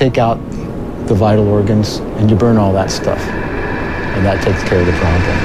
take 0.00 0.16
out 0.16 0.36
the 1.08 1.14
vital 1.14 1.46
organs 1.46 1.98
and 2.16 2.30
you 2.30 2.34
burn 2.34 2.56
all 2.56 2.72
that 2.72 2.90
stuff. 2.90 3.18
And 3.18 4.24
that 4.24 4.42
takes 4.42 4.66
care 4.66 4.80
of 4.80 4.86
the 4.86 4.92
problem. 4.92 5.36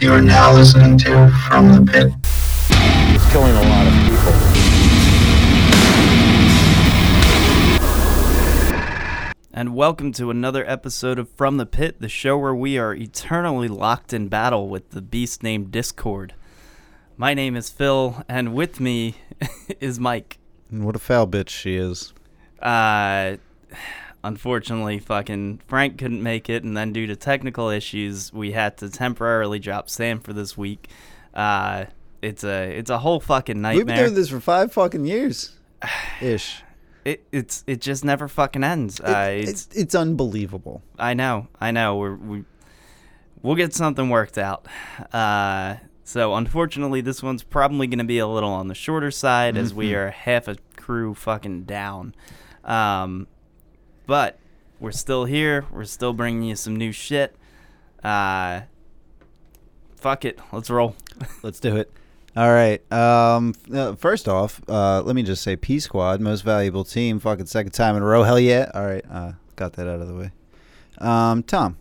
You 0.00 0.14
are 0.14 0.22
now 0.22 0.54
listening 0.54 0.96
to 1.00 1.30
From 1.46 1.68
the 1.74 1.92
Pit. 1.92 2.10
It's 3.14 3.30
killing 3.30 3.54
a 3.54 3.68
lot 3.68 3.86
of 3.86 3.92
people. 4.08 4.32
And 9.52 9.74
welcome 9.74 10.12
to 10.12 10.30
another 10.30 10.66
episode 10.66 11.18
of 11.18 11.28
From 11.28 11.58
the 11.58 11.66
Pit, 11.66 12.00
the 12.00 12.08
show 12.08 12.38
where 12.38 12.54
we 12.54 12.78
are 12.78 12.94
eternally 12.94 13.68
locked 13.68 14.14
in 14.14 14.28
battle 14.28 14.70
with 14.70 14.92
the 14.92 15.02
beast 15.02 15.42
named 15.42 15.70
Discord. 15.70 16.32
My 17.18 17.34
name 17.34 17.54
is 17.54 17.68
Phil, 17.68 18.24
and 18.26 18.54
with 18.54 18.80
me 18.80 19.16
is 19.80 20.00
Mike. 20.00 20.38
And 20.70 20.84
What 20.84 20.96
a 20.96 20.98
foul 20.98 21.26
bitch 21.26 21.48
she 21.48 21.76
is. 21.76 22.12
Uh, 22.60 23.36
unfortunately, 24.24 24.98
fucking 24.98 25.60
Frank 25.66 25.98
couldn't 25.98 26.22
make 26.22 26.50
it, 26.50 26.64
and 26.64 26.76
then 26.76 26.92
due 26.92 27.06
to 27.06 27.16
technical 27.16 27.68
issues, 27.70 28.32
we 28.32 28.52
had 28.52 28.76
to 28.78 28.90
temporarily 28.90 29.58
drop 29.58 29.88
Sam 29.88 30.20
for 30.20 30.32
this 30.32 30.56
week. 30.56 30.88
Uh, 31.34 31.86
it's 32.20 32.42
a 32.44 32.70
it's 32.76 32.90
a 32.90 32.98
whole 32.98 33.20
fucking 33.20 33.60
nightmare. 33.60 33.78
We've 33.78 33.86
been 33.86 33.96
doing 33.96 34.14
this 34.14 34.28
for 34.28 34.40
five 34.40 34.72
fucking 34.72 35.04
years, 35.06 35.52
ish. 36.20 36.62
It 37.04 37.22
it's 37.32 37.62
it 37.66 37.80
just 37.80 38.04
never 38.04 38.26
fucking 38.28 38.64
ends. 38.64 39.00
Uh, 39.00 39.30
It- 39.32 39.48
it's 39.48 39.66
it's 39.66 39.76
it's 39.76 39.94
unbelievable. 39.94 40.82
I 40.98 41.14
know, 41.14 41.46
I 41.60 41.70
know. 41.70 41.96
We're, 41.96 42.16
we 42.16 42.44
we'll 43.42 43.54
get 43.56 43.72
something 43.72 44.10
worked 44.10 44.36
out. 44.36 44.66
Uh, 45.12 45.76
so 46.08 46.34
unfortunately, 46.34 47.02
this 47.02 47.22
one's 47.22 47.42
probably 47.42 47.86
going 47.86 47.98
to 47.98 48.04
be 48.04 48.16
a 48.16 48.26
little 48.26 48.48
on 48.48 48.68
the 48.68 48.74
shorter 48.74 49.10
side 49.10 49.58
as 49.58 49.74
we 49.74 49.94
are 49.94 50.08
half 50.08 50.48
a 50.48 50.56
crew 50.74 51.12
fucking 51.12 51.64
down. 51.64 52.14
Um, 52.64 53.26
but 54.06 54.38
we're 54.80 54.90
still 54.90 55.26
here. 55.26 55.66
We're 55.70 55.84
still 55.84 56.14
bringing 56.14 56.44
you 56.44 56.56
some 56.56 56.76
new 56.76 56.92
shit. 56.92 57.36
Uh, 58.02 58.62
fuck 59.96 60.24
it, 60.24 60.38
let's 60.50 60.70
roll. 60.70 60.96
Let's 61.42 61.60
do 61.60 61.76
it. 61.76 61.92
All 62.34 62.50
right. 62.50 62.80
Um. 62.90 63.52
uh, 63.70 63.94
first 63.94 64.28
off, 64.28 64.62
uh, 64.66 65.02
let 65.02 65.14
me 65.14 65.22
just 65.22 65.42
say, 65.42 65.56
P 65.56 65.78
Squad, 65.78 66.22
most 66.22 66.40
valuable 66.40 66.84
team, 66.84 67.20
fucking 67.20 67.44
second 67.44 67.72
time 67.72 67.96
in 67.96 68.02
a 68.02 68.06
row. 68.06 68.22
Hell 68.22 68.40
yeah! 68.40 68.70
All 68.72 68.86
right. 68.86 69.04
Uh, 69.10 69.32
got 69.56 69.74
that 69.74 69.86
out 69.86 70.00
of 70.00 70.08
the 70.08 70.14
way. 70.14 70.30
Um, 70.96 71.42
Tom. 71.42 71.76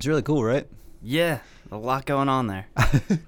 It's 0.00 0.06
really 0.06 0.22
cool, 0.22 0.42
right? 0.42 0.66
Yeah, 1.02 1.40
a 1.70 1.76
lot 1.76 2.06
going 2.06 2.30
on 2.30 2.46
there. 2.46 2.66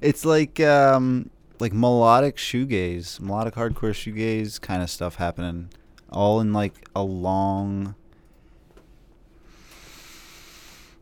It's 0.00 0.24
like 0.24 0.60
um 0.60 1.30
like 1.58 1.72
melodic 1.72 2.36
shoegaze, 2.36 3.18
melodic 3.18 3.54
hardcore 3.54 3.90
shoegaze 3.90 4.60
kind 4.60 4.80
of 4.84 4.88
stuff 4.88 5.16
happening, 5.16 5.70
all 6.12 6.38
in 6.38 6.52
like 6.52 6.88
a 6.94 7.02
long, 7.02 7.96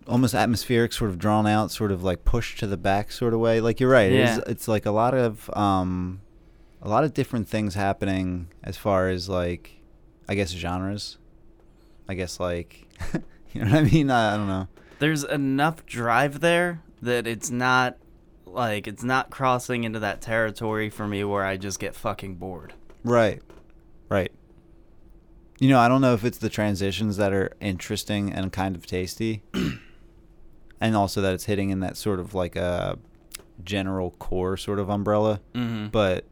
almost 0.09 0.35
atmospheric, 0.35 0.95
sort 0.95 1.11
of 1.11 1.19
drawn 1.19 1.47
out, 1.47 1.71
sort 1.71 1.93
of 1.93 2.03
like 2.03 2.25
pushed 2.25 2.59
to 2.61 2.67
the 2.67 2.79
back 2.79 3.13
sort 3.13 3.35
of 3.35 3.41
way. 3.41 3.61
Like 3.61 3.79
you're 3.79 3.91
right. 3.91 4.11
It 4.11 4.21
is, 4.21 4.37
Yeah. 4.39 4.45
it's 4.47 4.67
like 4.67 4.87
a 4.87 4.91
lot 4.91 5.13
of 5.13 5.51
um, 5.55 6.23
a 6.81 6.89
lot 6.89 7.05
of 7.05 7.13
different 7.13 7.47
things 7.49 7.75
happening 7.75 8.49
as 8.65 8.79
far 8.79 9.11
as 9.11 9.29
like, 9.29 9.73
I 10.27 10.35
guess 10.35 10.51
genres. 10.51 11.19
I 12.09 12.15
guess 12.15 12.41
like, 12.41 12.89
you 13.53 13.63
know 13.63 13.71
what 13.71 13.81
I 13.81 13.83
mean? 13.83 14.11
I, 14.11 14.33
I 14.33 14.37
don't 14.39 14.49
know. 14.49 14.69
There's 15.03 15.25
enough 15.25 15.85
drive 15.85 16.39
there 16.39 16.81
that 17.01 17.27
it's 17.27 17.51
not 17.51 17.97
like 18.47 18.87
it's 18.87 19.03
not 19.03 19.31
crossing 19.31 19.83
into 19.83 19.99
that 19.99 20.21
territory 20.21 20.91
for 20.91 21.09
me 21.09 21.25
where 21.25 21.45
I 21.45 21.57
just 21.57 21.81
get 21.81 21.97
fucking 21.97 22.37
bored. 22.37 22.73
Right. 23.03 23.43
Right. 24.09 24.31
You 25.59 25.71
know, 25.71 25.81
I 25.81 25.89
don't 25.89 26.03
know 26.03 26.15
if 26.15 26.25
it's 26.25 26.39
the 26.39 26.49
transitions 26.49 27.17
that 27.17 27.33
are 27.33 27.51
interesting 27.61 28.33
and 28.33 28.53
kind 28.53 28.77
of 28.77 28.87
tasty, 28.87 29.43
and 30.81 30.95
also 30.95 31.21
that 31.21 31.35
it's 31.35 31.47
hitting 31.47 31.71
in 31.71 31.81
that 31.81 31.97
sort 31.97 32.21
of 32.21 32.33
like 32.33 32.55
a 32.55 32.97
general 33.65 34.13
core 34.13 34.57
sort 34.57 34.79
of 34.79 34.89
umbrella. 34.89 35.41
Mm-hmm. 35.53 35.89
But 35.89 36.27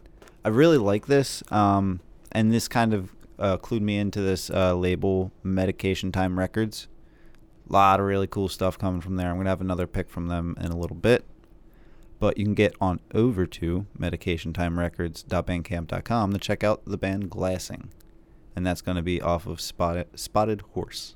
I 0.44 0.48
really 0.50 0.78
like 0.78 1.06
this, 1.08 1.42
um, 1.50 1.98
and 2.30 2.52
this 2.52 2.68
kind 2.68 2.94
of 2.94 3.10
uh, 3.36 3.56
clued 3.56 3.80
me 3.80 3.98
into 3.98 4.20
this 4.20 4.48
uh, 4.48 4.76
label, 4.76 5.32
Medication 5.42 6.12
Time 6.12 6.38
Records. 6.38 6.86
A 7.70 7.72
lot 7.72 8.00
of 8.00 8.06
really 8.06 8.26
cool 8.26 8.48
stuff 8.48 8.76
coming 8.76 9.00
from 9.00 9.14
there. 9.14 9.30
I'm 9.30 9.36
gonna 9.36 9.48
have 9.48 9.60
another 9.60 9.86
pick 9.86 10.10
from 10.10 10.26
them 10.26 10.56
in 10.60 10.72
a 10.72 10.76
little 10.76 10.96
bit, 10.96 11.24
but 12.18 12.36
you 12.36 12.44
can 12.44 12.54
get 12.54 12.74
on 12.80 12.98
over 13.14 13.46
to 13.46 13.86
medicationtimerecords.bandcamp.com 13.96 16.32
to 16.32 16.38
check 16.38 16.64
out 16.64 16.84
the 16.84 16.98
band 16.98 17.30
Glassing, 17.30 17.90
and 18.56 18.66
that's 18.66 18.82
gonna 18.82 19.02
be 19.02 19.22
off 19.22 19.46
of 19.46 19.60
Spotted 19.60 20.08
Spotted 20.18 20.62
Horse. 20.72 21.14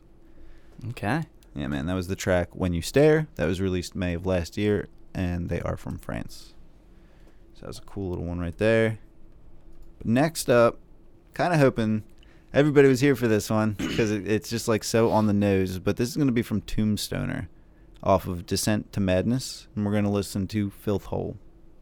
Okay. 0.91 1.25
Yeah, 1.57 1.67
man, 1.67 1.87
that 1.87 1.95
was 1.95 2.07
the 2.07 2.17
track 2.17 2.55
"When 2.55 2.73
You 2.73 2.83
Stare" 2.83 3.27
that 3.35 3.47
was 3.47 3.61
released 3.61 3.97
May 3.97 4.15
of 4.15 4.25
last 4.25 4.57
year, 4.57 4.87
and 5.13 5.49
they 5.49 5.61
are 5.61 5.77
from 5.77 5.99
France. 5.99 6.55
So 7.55 7.63
that 7.63 7.69
was 7.69 7.79
a 7.79 7.83
cool 7.83 8.11
little 8.11 8.27
one 8.27 8.39
right 8.39 8.57
there. 8.57 9.01
But 9.99 10.07
next 10.07 10.49
up, 10.49 10.79
kind 11.33 11.53
of 11.53 11.59
hoping 11.59 12.05
everybody 12.55 12.89
was 12.89 13.01
here 13.01 13.17
for 13.17 13.29
this 13.29 13.51
one 13.51 13.73
because 13.73 14.11
it, 14.11 14.27
it's 14.27 14.49
just 14.49 14.69
like 14.69 14.85
so 14.85 15.11
on 15.11 15.27
the 15.27 15.33
nose. 15.33 15.79
But 15.79 15.97
this 15.97 16.09
is 16.09 16.17
going 16.17 16.29
to 16.29 16.33
be 16.33 16.43
from 16.43 16.63
Tombstoner, 16.63 17.49
off 18.03 18.27
of 18.27 18.47
Descent 18.47 18.93
to 18.93 19.01
Madness, 19.01 19.67
and 19.75 19.85
we're 19.85 19.93
going 19.93 20.05
to 20.05 20.11
listen 20.11 20.47
to 20.49 20.71
Filth 20.71 21.07
Hole. 21.07 21.37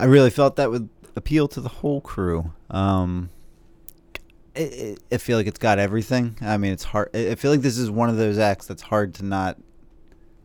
I 0.02 0.06
really 0.06 0.30
felt 0.30 0.56
that 0.56 0.70
would 0.70 0.88
appeal 1.14 1.46
to 1.48 1.60
the 1.60 1.68
whole 1.68 2.00
crew. 2.00 2.52
Um, 2.70 3.30
it, 4.54 4.72
it, 4.72 4.98
I 5.12 5.18
feel 5.18 5.38
like 5.38 5.46
it's 5.46 5.58
got 5.58 5.78
everything. 5.78 6.36
I 6.40 6.56
mean, 6.56 6.72
it's 6.72 6.82
hard. 6.84 7.14
I 7.14 7.34
feel 7.36 7.50
like 7.52 7.60
this 7.60 7.78
is 7.78 7.90
one 7.90 8.08
of 8.08 8.16
those 8.16 8.36
acts 8.38 8.66
that's 8.66 8.82
hard 8.82 9.14
to 9.14 9.24
not 9.24 9.58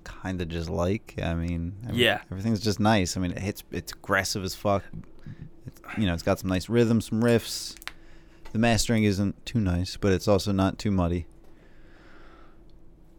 kind 0.04 0.42
of 0.42 0.48
just 0.50 0.70
like. 0.70 1.16
I 1.22 1.34
mean, 1.34 1.74
Yeah. 1.92 2.22
everything's 2.32 2.62
just 2.62 2.80
nice. 2.80 3.18
I 3.18 3.20
mean, 3.20 3.32
it 3.32 3.40
hits. 3.40 3.64
It's 3.72 3.92
aggressive 3.94 4.44
as 4.44 4.54
fuck. 4.54 4.84
It's, 5.66 5.82
you 5.98 6.06
know, 6.06 6.14
it's 6.14 6.24
got 6.24 6.40
some 6.40 6.50
nice 6.50 6.70
rhythm, 6.70 7.02
some 7.02 7.22
riffs. 7.24 7.76
The 8.54 8.60
mastering 8.60 9.04
isn't 9.06 9.46
too 9.46 9.60
nice, 9.60 9.98
but 9.98 10.14
it's 10.14 10.28
also 10.28 10.52
not 10.52 10.78
too 10.78 10.92
muddy. 10.92 11.26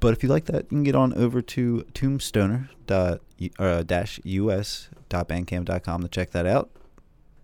But 0.00 0.15
if 0.15 0.22
you 0.22 0.29
like 0.29 0.44
that, 0.46 0.62
you 0.65 0.69
can 0.69 0.84
get 0.84 0.94
on 0.94 1.12
over 1.15 1.43
to 1.43 1.84
tombstoner 1.93 2.69
dot 2.86 3.20
uh, 3.58 3.82
dash 3.82 4.20
us 4.24 4.88
dot 5.08 5.28
bandcamp 5.28 5.66
dot 5.66 5.82
com 5.82 6.02
to 6.02 6.08
check 6.08 6.30
that 6.30 6.46
out. 6.46 6.70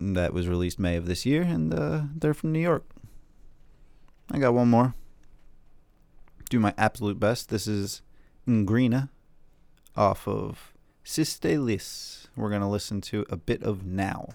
That 0.01 0.35
was 0.35 0.49
released 0.49 0.79
May 0.79 0.97
of 0.97 1.07
this 1.07 1.25
year, 1.25 1.43
and 1.43 1.73
uh, 1.73 2.03
they're 2.15 2.35
from 2.35 2.53
New 2.53 2.61
York. 2.61 2.85
I 4.31 4.39
got 4.39 4.55
one 4.55 4.69
more. 4.69 4.95
Do 6.51 6.59
my 6.61 6.75
absolute 6.77 7.19
best. 7.19 7.49
This 7.49 7.67
is 7.67 8.03
Ingrina 8.47 9.09
off 9.97 10.27
of 10.27 10.75
Sistelis. 11.05 12.27
We're 12.37 12.51
going 12.51 12.61
to 12.61 12.67
listen 12.67 13.01
to 13.03 13.25
a 13.31 13.37
bit 13.37 13.63
of 13.63 13.85
Now. 13.85 14.31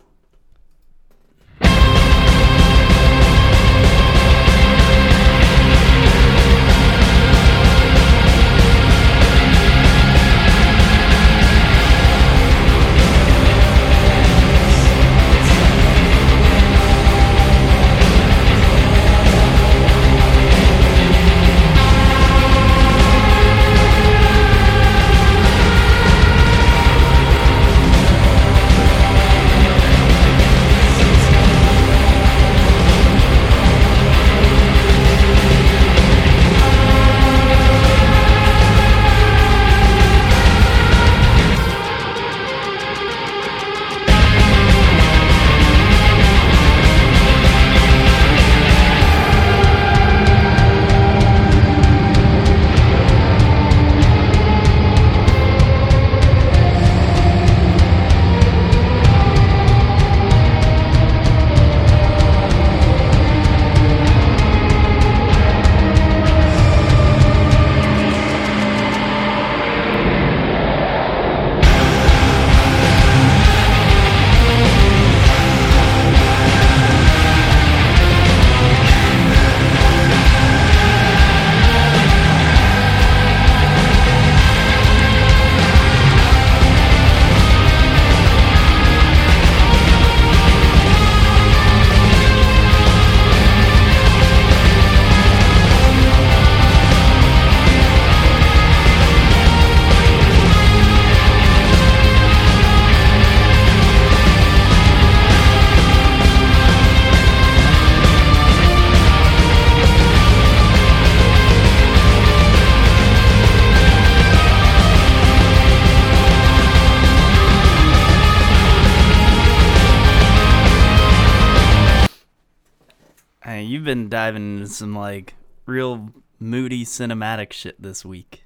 Been 123.89 124.08
diving 124.08 124.58
into 124.60 124.67
some 124.67 124.93
like 124.96 125.34
real 125.65 126.12
moody 126.39 126.86
cinematic 126.86 127.51
shit 127.51 127.81
this 127.81 128.05
week. 128.05 128.43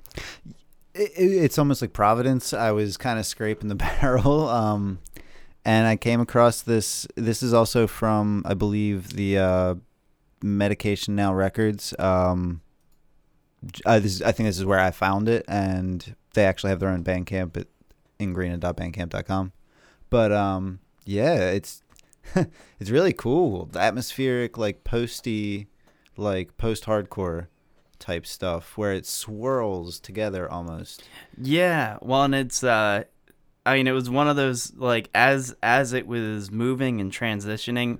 it, 0.95 1.11
it- 1.17 1.43
it's 1.43 1.57
almost 1.59 1.81
like 1.81 1.91
Providence. 1.91 2.53
I 2.53 2.71
was 2.71 2.95
kind 2.95 3.19
of 3.19 3.25
scraping 3.25 3.67
the 3.67 3.75
barrel, 4.01 4.47
um, 4.47 4.99
and 5.65 5.85
I 5.85 5.97
came 5.97 6.21
across 6.21 6.61
this. 6.61 7.05
This 7.17 7.43
is 7.43 7.53
also 7.53 7.87
from, 7.87 8.41
I 8.45 8.53
believe, 8.53 9.09
the 9.13 9.37
uh, 9.37 9.75
Medication 10.41 11.13
Now 11.15 11.33
Records. 11.33 11.93
Um, 11.99 12.61
uh, 13.85 13.99
this 13.99 14.13
is, 14.15 14.21
I 14.21 14.31
think 14.31 14.47
this 14.47 14.57
is 14.59 14.65
where 14.65 14.79
I 14.79 14.91
found 14.91 15.27
it, 15.27 15.43
and 15.49 16.15
they 16.35 16.45
actually 16.45 16.69
have 16.69 16.79
their 16.79 16.89
own 16.89 17.03
Bandcamp 17.03 17.57
at 17.57 17.67
ingrina.bandcamp.com. 18.19 19.51
But 20.09 20.31
um, 20.31 20.79
yeah, 21.05 21.49
it's 21.51 21.82
it's 22.79 22.89
really 22.89 23.13
cool. 23.13 23.65
The 23.65 23.79
atmospheric, 23.79 24.57
like 24.57 24.83
posty, 24.83 25.67
like 26.17 26.57
post-hardcore 26.57 27.47
type 27.99 28.25
stuff 28.25 28.77
where 28.77 28.91
it 28.93 29.05
swirls 29.05 29.99
together 29.99 30.49
almost. 30.49 31.03
Yeah, 31.37 31.97
well, 32.01 32.23
and 32.23 32.35
it's 32.35 32.63
uh, 32.63 33.03
I 33.65 33.75
mean, 33.75 33.87
it 33.87 33.91
was 33.91 34.09
one 34.09 34.27
of 34.27 34.35
those 34.35 34.73
like 34.75 35.09
as 35.15 35.55
as 35.63 35.93
it 35.93 36.07
was 36.07 36.51
moving 36.51 36.99
and 36.99 37.11
transitioning. 37.11 37.99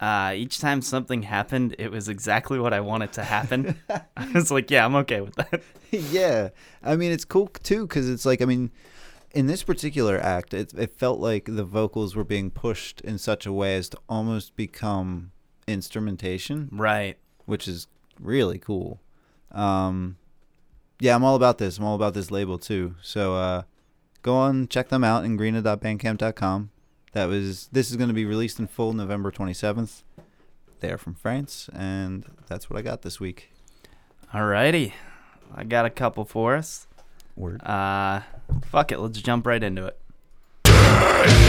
Uh, 0.00 0.32
each 0.34 0.58
time 0.58 0.82
something 0.82 1.22
happened, 1.22 1.76
it 1.78 1.90
was 1.90 2.08
exactly 2.08 2.58
what 2.58 2.74
I 2.74 2.80
wanted 2.80 3.12
to 3.12 3.22
happen. 3.22 3.78
I 4.16 4.32
was 4.34 4.50
like, 4.50 4.70
yeah, 4.70 4.84
I'm 4.84 4.96
okay 4.96 5.20
with 5.20 5.34
that. 5.36 5.62
yeah, 5.90 6.48
I 6.82 6.96
mean 6.96 7.12
it's 7.12 7.24
cool 7.24 7.46
too 7.62 7.86
because 7.86 8.08
it's 8.08 8.26
like 8.26 8.42
I 8.42 8.44
mean, 8.44 8.70
in 9.34 9.46
this 9.46 9.62
particular 9.62 10.18
act, 10.18 10.54
it 10.54 10.72
it 10.74 10.92
felt 10.96 11.20
like 11.20 11.44
the 11.46 11.64
vocals 11.64 12.14
were 12.16 12.24
being 12.24 12.50
pushed 12.50 13.00
in 13.02 13.18
such 13.18 13.46
a 13.46 13.52
way 13.52 13.76
as 13.76 13.88
to 13.90 13.98
almost 14.08 14.56
become 14.56 15.32
instrumentation, 15.66 16.68
Right. 16.72 17.16
which 17.46 17.66
is 17.68 17.86
really 18.20 18.58
cool. 18.58 19.00
Um, 19.52 20.16
yeah, 21.00 21.14
I'm 21.14 21.24
all 21.24 21.36
about 21.36 21.58
this. 21.58 21.78
I'm 21.78 21.84
all 21.84 21.94
about 21.96 22.14
this 22.14 22.30
label 22.30 22.58
too. 22.58 22.94
So 23.02 23.34
uh, 23.36 23.62
go 24.22 24.34
on, 24.36 24.68
check 24.68 24.88
them 24.88 25.04
out 25.04 25.24
ingrina.bandcamp.com. 25.24 26.70
That 27.12 27.26
was 27.26 27.68
this 27.72 27.90
is 27.90 27.96
going 27.96 28.08
to 28.08 28.14
be 28.14 28.24
released 28.24 28.58
in 28.58 28.66
full 28.66 28.92
November 28.92 29.30
27th. 29.30 30.02
They're 30.80 30.98
from 30.98 31.14
France, 31.14 31.70
and 31.72 32.24
that's 32.48 32.68
what 32.68 32.78
I 32.78 32.82
got 32.82 33.02
this 33.02 33.18
week. 33.20 33.50
Alrighty, 34.32 34.92
I 35.54 35.64
got 35.64 35.86
a 35.86 35.90
couple 35.90 36.24
for 36.24 36.56
us. 36.56 36.86
Word. 37.36 37.62
Uh, 37.64 38.20
fuck 38.66 38.92
it, 38.92 38.98
let's 38.98 39.20
jump 39.20 39.46
right 39.46 39.62
into 39.62 39.86
it. 39.86 41.42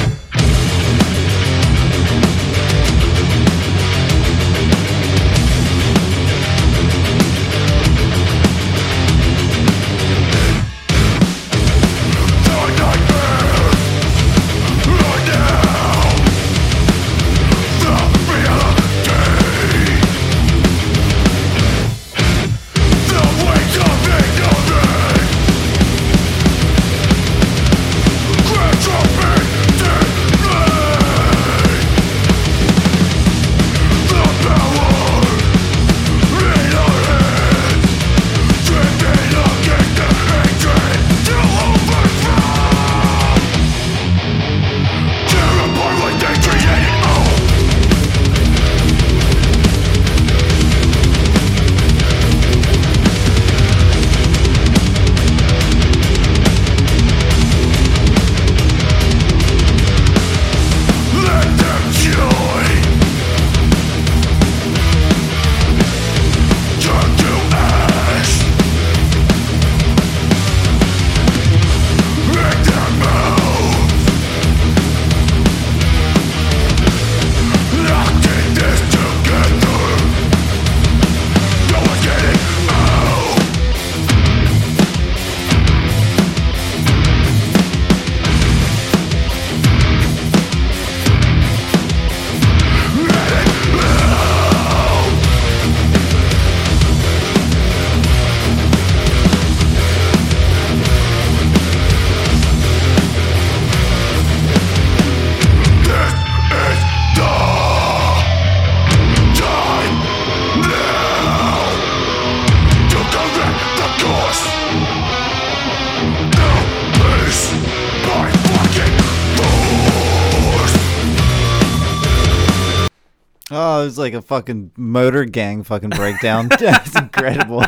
Was 123.85 123.97
like 123.97 124.13
a 124.13 124.21
fucking 124.21 124.71
motor 124.75 125.23
gang 125.25 125.63
fucking 125.63 125.91
breakdown. 125.91 126.47
That's 126.59 126.95
incredible. 126.97 127.63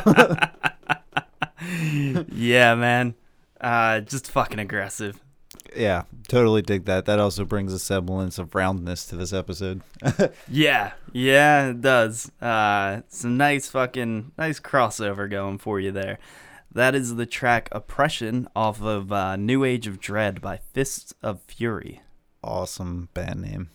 Yeah, 2.32 2.76
man. 2.76 3.16
Uh, 3.60 4.02
just 4.02 4.30
fucking 4.30 4.60
aggressive. 4.60 5.20
yeah, 5.76 6.04
totally 6.28 6.62
dig 6.62 6.86
that. 6.86 7.06
That 7.06 7.20
also 7.20 7.46
brings 7.46 7.74
a 7.74 7.80
semblance 7.80 8.38
of 8.38 8.54
roundness 8.54 9.06
to 9.08 9.16
this 9.16 9.34
episode. 9.34 9.82
Yeah, 10.48 10.94
yeah, 11.12 11.70
it 11.70 11.82
does. 11.82 12.32
Uh, 12.42 13.02
some 13.10 13.38
nice 13.38 13.68
fucking 13.70 14.32
nice 14.38 14.60
crossover 14.60 15.30
going 15.30 15.58
for 15.58 15.80
you 15.80 15.92
there. 15.92 16.20
That 16.72 16.94
is 16.96 17.16
the 17.16 17.26
track 17.26 17.70
"Oppression" 17.72 18.48
off 18.56 18.82
of 18.82 19.12
uh, 19.12 19.36
"New 19.36 19.64
Age 19.64 19.88
of 19.88 20.00
Dread" 20.00 20.42
by 20.42 20.58
Fists 20.74 21.14
of 21.24 21.42
Fury. 21.42 22.02
awesome 22.44 23.10
band 23.14 23.42
name. 23.42 23.70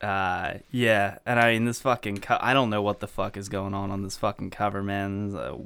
Uh, 0.00 0.54
yeah, 0.70 1.18
and 1.24 1.40
I 1.40 1.52
mean 1.52 1.64
this 1.64 1.80
fucking 1.80 2.18
co- 2.18 2.38
I 2.40 2.52
don't 2.52 2.70
know 2.70 2.82
what 2.82 3.00
the 3.00 3.06
fuck 3.06 3.36
is 3.36 3.48
going 3.48 3.74
on 3.74 3.90
on 3.90 4.02
this 4.02 4.16
fucking 4.16 4.50
cover, 4.50 4.82
man. 4.82 5.30
There's 5.30 5.42
a 5.42 5.58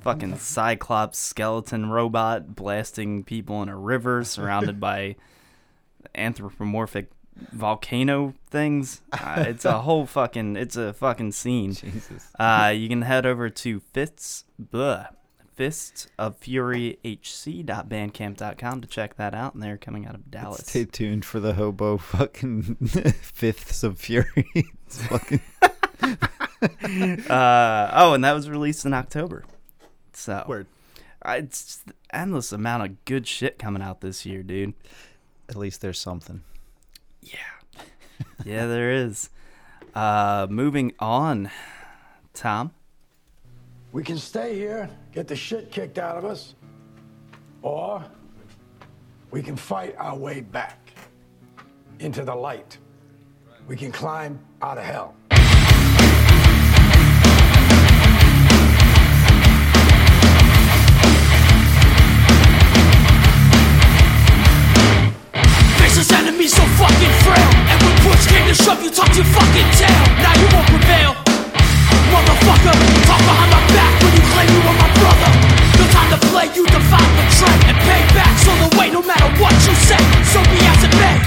fucking 0.00 0.36
Cyclops 0.38 1.18
skeleton 1.18 1.90
robot 1.90 2.54
blasting 2.54 3.24
people 3.24 3.62
in 3.62 3.68
a 3.68 3.76
river 3.76 4.24
surrounded 4.24 4.80
by 4.80 5.16
anthropomorphic 6.14 7.10
volcano 7.52 8.34
things. 8.50 9.00
Uh, 9.12 9.44
it's 9.46 9.64
a 9.64 9.80
whole 9.80 10.06
fucking 10.18 10.56
it's 10.56 10.76
a 10.76 10.92
fucking 10.92 11.32
scene. 11.32 11.72
Jesus. 11.72 12.30
Uh, 12.38 12.72
you 12.74 12.88
can 12.88 13.02
head 13.02 13.26
over 13.26 13.50
to 13.50 13.80
fists 13.92 14.44
blah, 14.58 15.06
fists 15.62 16.08
of 16.18 16.36
fury 16.38 16.98
hc.bandcamp.com 17.04 18.80
to 18.80 18.88
check 18.88 19.14
that 19.14 19.32
out, 19.32 19.54
and 19.54 19.62
they're 19.62 19.78
coming 19.78 20.04
out 20.06 20.16
of 20.16 20.28
Dallas. 20.28 20.66
Stay 20.66 20.84
tuned 20.86 21.24
for 21.24 21.38
the 21.38 21.54
hobo 21.54 21.98
fucking 21.98 22.74
fifths 23.22 23.84
of 23.84 23.96
fury. 23.96 24.44
It's 24.86 25.06
fucking 25.06 25.40
uh, 27.30 27.90
oh, 27.94 28.12
and 28.12 28.24
that 28.24 28.32
was 28.32 28.50
released 28.50 28.84
in 28.84 28.92
October. 28.92 29.44
So 30.12 30.44
Word. 30.48 30.66
Uh, 31.24 31.36
it's 31.38 31.84
endless 32.12 32.50
amount 32.50 32.82
of 32.82 33.04
good 33.04 33.28
shit 33.28 33.56
coming 33.56 33.82
out 33.82 34.00
this 34.00 34.26
year, 34.26 34.42
dude. 34.42 34.74
at 35.48 35.54
least 35.54 35.80
there's 35.80 36.00
something. 36.00 36.42
Yeah, 37.22 37.38
yeah, 38.44 38.66
there 38.66 38.90
is. 38.90 39.30
Uh, 39.94 40.48
moving 40.50 40.92
on, 40.98 41.52
Tom. 42.34 42.72
We 43.92 44.02
can 44.02 44.16
stay 44.16 44.54
here, 44.54 44.88
get 45.12 45.28
the 45.28 45.36
shit 45.36 45.70
kicked 45.70 45.98
out 45.98 46.16
of 46.16 46.24
us, 46.24 46.54
or 47.60 48.02
we 49.30 49.42
can 49.42 49.54
fight 49.54 49.94
our 49.98 50.16
way 50.16 50.40
back 50.40 50.94
into 51.98 52.24
the 52.24 52.34
light. 52.34 52.78
We 53.68 53.76
can 53.76 53.92
climb 53.92 54.40
out 54.62 54.78
of 54.78 54.84
hell. 54.84 55.14
This 65.76 65.98
is 65.98 66.08
so 66.08 66.64
fucking 66.80 67.12
frail. 67.20 67.50
And 67.68 67.82
when 67.82 67.96
push 68.08 68.26
came 68.26 68.48
to 68.48 68.54
shove, 68.54 68.82
you 68.82 68.90
tucked 68.90 69.16
your 69.16 69.26
fucking 69.26 69.70
tail. 69.76 70.04
Now 70.24 70.32
you 70.40 70.48
won't 70.48 70.66
prevail, 70.66 71.12
motherfucker. 72.08 72.72
Talk 73.04 73.20
behind 73.20 73.50
my 73.52 73.61
back 73.76 73.92
when 74.02 74.12
you 74.14 74.24
claim 74.32 74.48
you 74.52 74.62
were 74.64 74.78
my 74.78 74.90
brother. 75.00 75.30
No 75.80 75.84
time 75.92 76.10
to 76.14 76.20
play, 76.30 76.46
you 76.56 76.64
defied 76.68 77.12
the 77.18 77.24
trend 77.36 77.60
and 77.68 77.78
payback's 77.84 78.44
on 78.48 78.58
the 78.64 78.70
way, 78.78 78.88
no 78.92 79.02
matter 79.02 79.28
what 79.40 79.54
you 79.66 79.74
say, 79.76 80.00
so 80.32 80.38
be 80.52 80.60
as 80.68 80.80
it 80.84 80.94
may. 80.96 81.18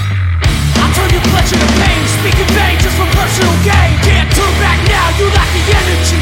I 0.82 0.86
turn 0.94 1.10
your 1.10 1.26
pleasure 1.34 1.58
to 1.58 1.70
pain, 1.82 2.02
Speaking 2.22 2.50
vain 2.58 2.76
just 2.82 2.96
for 2.98 3.10
personal 3.18 3.54
gain. 3.66 3.94
Can't 4.06 4.30
turn 4.34 4.54
back 4.62 4.80
now, 4.90 5.06
you 5.18 5.26
lack 5.34 5.50
the 5.54 5.64
energy. 5.66 6.22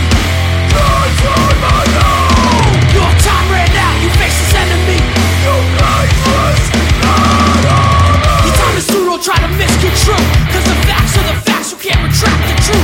Your 0.74 1.04
time 1.24 1.64
alone. 1.64 2.76
Your 2.92 3.12
time 3.24 3.48
ran 3.52 3.72
out, 3.72 3.98
you 4.04 4.10
face 4.20 4.44
enemy. 4.56 5.00
Your 5.44 5.62
life 5.80 6.18
was. 6.28 6.62
Your 8.44 8.56
time 8.56 8.76
is 8.78 8.86
through, 8.88 9.06
don't 9.06 9.24
try 9.24 9.38
to 9.40 9.50
misconstrue. 9.60 10.26
Cause 10.52 10.66
the 10.66 10.78
facts 10.88 11.18
are 11.18 11.28
the 11.28 11.38
facts, 11.48 11.72
you 11.72 11.78
can't 11.78 12.02
retract 12.04 12.42
the 12.48 12.56
truth. 12.64 12.83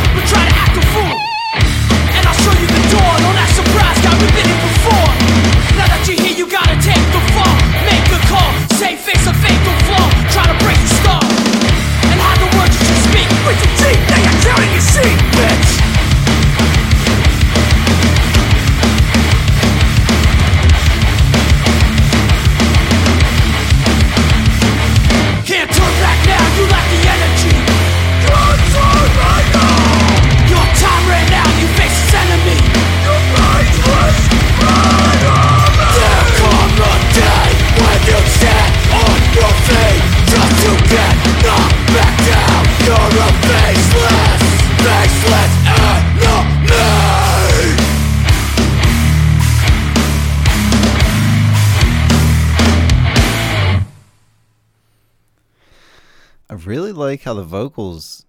How 57.29 57.35
the 57.35 57.44
vocals 57.44 58.25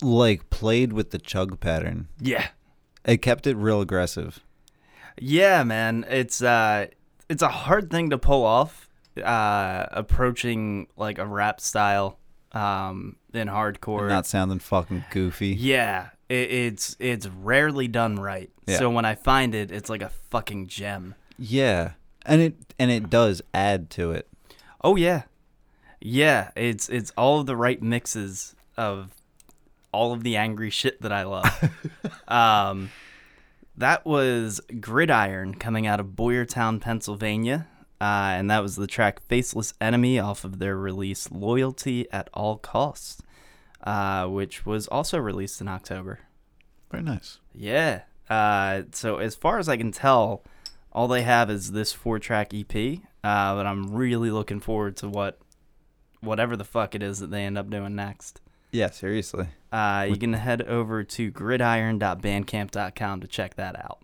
like 0.00 0.48
played 0.48 0.92
with 0.92 1.10
the 1.10 1.18
chug 1.18 1.58
pattern. 1.58 2.06
Yeah. 2.20 2.48
It 3.04 3.16
kept 3.18 3.48
it 3.48 3.56
real 3.56 3.80
aggressive. 3.80 4.38
Yeah, 5.20 5.64
man. 5.64 6.06
It's 6.08 6.40
uh 6.40 6.86
it's 7.28 7.42
a 7.42 7.48
hard 7.48 7.90
thing 7.90 8.10
to 8.10 8.18
pull 8.18 8.44
off 8.44 8.88
uh 9.20 9.86
approaching 9.90 10.86
like 10.96 11.18
a 11.18 11.26
rap 11.26 11.60
style 11.60 12.20
um 12.52 13.16
in 13.32 13.48
hardcore. 13.48 14.08
Not 14.08 14.26
sounding 14.26 14.60
fucking 14.60 15.04
goofy. 15.10 15.48
yeah, 15.48 16.10
it, 16.28 16.50
it's 16.52 16.96
it's 17.00 17.26
rarely 17.26 17.88
done 17.88 18.16
right. 18.16 18.50
Yeah. 18.68 18.78
So 18.78 18.88
when 18.88 19.04
I 19.04 19.16
find 19.16 19.52
it, 19.52 19.72
it's 19.72 19.90
like 19.90 20.02
a 20.02 20.10
fucking 20.30 20.68
gem. 20.68 21.16
Yeah. 21.40 21.94
And 22.24 22.40
it 22.40 22.54
and 22.78 22.92
it 22.92 23.10
does 23.10 23.42
add 23.52 23.90
to 23.90 24.12
it. 24.12 24.28
Oh 24.84 24.94
yeah. 24.94 25.22
Yeah, 26.06 26.50
it's 26.54 26.90
it's 26.90 27.12
all 27.16 27.40
of 27.40 27.46
the 27.46 27.56
right 27.56 27.80
mixes 27.80 28.54
of 28.76 29.10
all 29.90 30.12
of 30.12 30.22
the 30.22 30.36
angry 30.36 30.68
shit 30.68 31.00
that 31.00 31.12
I 31.12 31.22
love. 31.22 31.70
um 32.28 32.90
that 33.76 34.04
was 34.04 34.60
Gridiron 34.80 35.54
coming 35.54 35.86
out 35.86 36.00
of 36.00 36.08
Boyertown, 36.08 36.80
Pennsylvania. 36.80 37.66
Uh, 38.00 38.36
and 38.36 38.50
that 38.50 38.62
was 38.62 38.76
the 38.76 38.86
track 38.86 39.20
Faceless 39.28 39.72
Enemy 39.80 40.18
off 40.18 40.44
of 40.44 40.58
their 40.58 40.76
release 40.76 41.30
Loyalty 41.30 42.06
at 42.12 42.28
All 42.34 42.58
Costs, 42.58 43.22
uh, 43.82 44.26
which 44.26 44.66
was 44.66 44.86
also 44.88 45.18
released 45.18 45.60
in 45.60 45.68
October. 45.68 46.20
Very 46.90 47.02
nice. 47.02 47.38
Yeah. 47.54 48.02
Uh, 48.28 48.82
so 48.92 49.16
as 49.18 49.34
far 49.34 49.58
as 49.58 49.68
I 49.68 49.76
can 49.76 49.90
tell, 49.90 50.42
all 50.92 51.08
they 51.08 51.22
have 51.22 51.50
is 51.50 51.72
this 51.72 51.92
four 51.92 52.18
track 52.18 52.52
EP. 52.52 53.00
Uh, 53.24 53.54
but 53.54 53.66
I'm 53.66 53.94
really 53.94 54.30
looking 54.30 54.60
forward 54.60 54.96
to 54.98 55.08
what, 55.08 55.38
whatever 56.24 56.56
the 56.56 56.64
fuck 56.64 56.94
it 56.94 57.02
is 57.02 57.18
that 57.20 57.30
they 57.30 57.44
end 57.44 57.58
up 57.58 57.70
doing 57.70 57.94
next. 57.94 58.40
Yeah, 58.72 58.90
seriously. 58.90 59.46
Uh, 59.70 60.06
you 60.08 60.16
can 60.16 60.32
head 60.32 60.62
over 60.62 61.04
to 61.04 61.30
gridiron.bandcamp.com 61.30 63.20
to 63.20 63.26
check 63.28 63.54
that 63.54 63.78
out. 63.78 64.00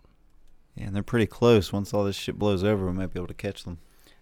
Yeah, 0.75 0.85
and 0.85 0.95
they're 0.95 1.03
pretty 1.03 1.25
close. 1.27 1.73
Once 1.73 1.93
all 1.93 2.05
this 2.05 2.15
shit 2.15 2.39
blows 2.39 2.63
over, 2.63 2.85
we 2.85 2.93
might 2.93 3.13
be 3.13 3.19
able 3.19 3.27
to 3.27 3.33
catch 3.33 3.65
them. 3.65 3.79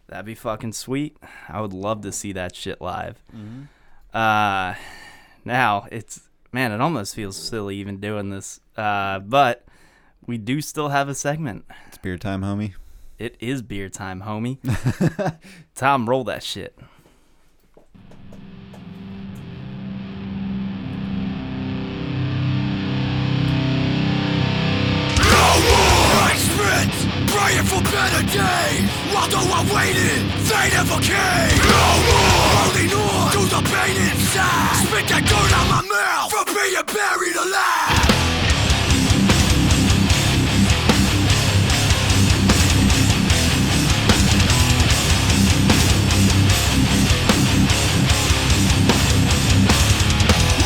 That'd 0.07 0.25
be 0.25 0.33
fucking 0.33 0.73
sweet. 0.73 1.17
I 1.47 1.61
would 1.61 1.73
love 1.73 2.01
to 2.01 2.11
see 2.11 2.33
that 2.33 2.55
shit 2.55 2.81
live. 2.81 3.21
Uh, 4.11 4.73
now 5.45 5.85
it's 5.91 6.21
man, 6.51 6.71
it 6.71 6.81
almost 6.81 7.13
feels 7.13 7.37
silly 7.37 7.75
even 7.75 7.99
doing 7.99 8.31
this. 8.31 8.59
Uh, 8.75 9.19
but 9.19 9.65
we 10.25 10.37
do 10.37 10.61
still 10.61 10.89
have 10.89 11.09
a 11.09 11.15
segment. 11.15 11.65
It's 11.87 11.97
beer 11.99 12.17
time, 12.17 12.41
homie. 12.41 12.73
It 13.19 13.35
is 13.39 13.61
beer 13.61 13.89
time, 13.89 14.21
homie. 14.21 14.57
Tom, 15.75 16.09
roll 16.09 16.23
that 16.23 16.41
shit. 16.41 16.77
Praying 27.59 27.83
for 27.83 27.91
better 27.91 28.23
days. 28.23 28.89
Although 29.15 29.49
I 29.51 29.61
waited, 29.73 30.21
they 30.47 30.69
never 30.75 30.99
came. 31.01 31.59
No 31.59 31.85
more. 32.07 32.49
Holding 32.55 32.93
on 32.93 33.31
to 33.31 33.41
the 33.49 33.61
pain 33.69 33.95
inside. 33.97 34.87
Spit 34.87 35.07
that 35.09 35.23
dirt 35.25 35.51
out 35.53 35.67
my 35.69 35.81
mouth 35.87 36.31
For 36.31 36.45
being 36.45 36.85
buried 36.85 37.35
alive. 37.35 38.07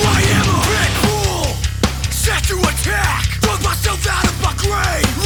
I 0.06 0.20
am 0.38 0.48
a 0.48 0.60
pit 0.68 0.94
bull 1.02 1.46
Set 2.12 2.44
to 2.46 2.56
attack. 2.60 3.42
Dug 3.42 3.64
myself 3.64 4.08
out 4.08 4.26
of 4.26 4.42
my 4.42 4.54
grave 4.58 5.23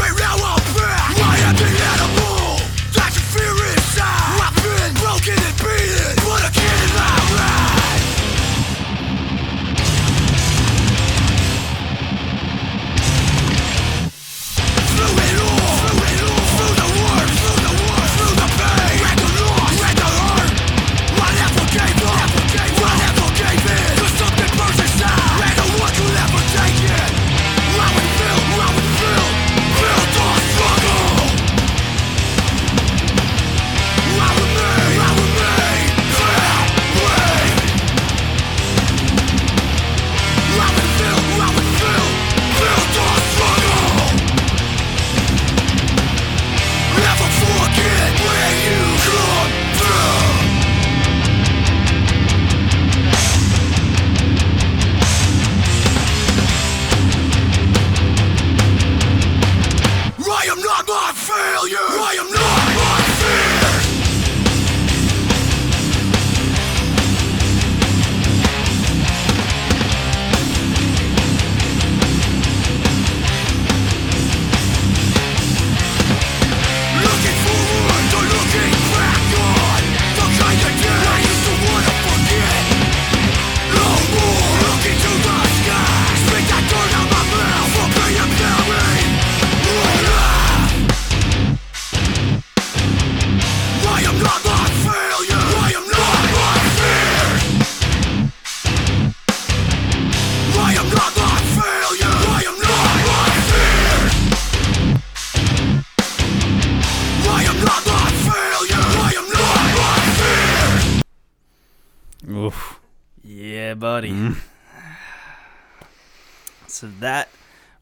So 116.78 116.92
that 117.00 117.30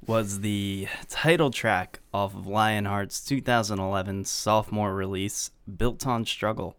was 0.08 0.39
the 0.39 0.88
title 1.10 1.51
track 1.51 1.99
off 2.13 2.34
of 2.34 2.45
Lionheart's 2.45 3.19
2011 3.25 4.23
sophomore 4.23 4.95
release, 4.95 5.51
Built 5.75 6.08
on 6.08 6.25
Struggle. 6.25 6.77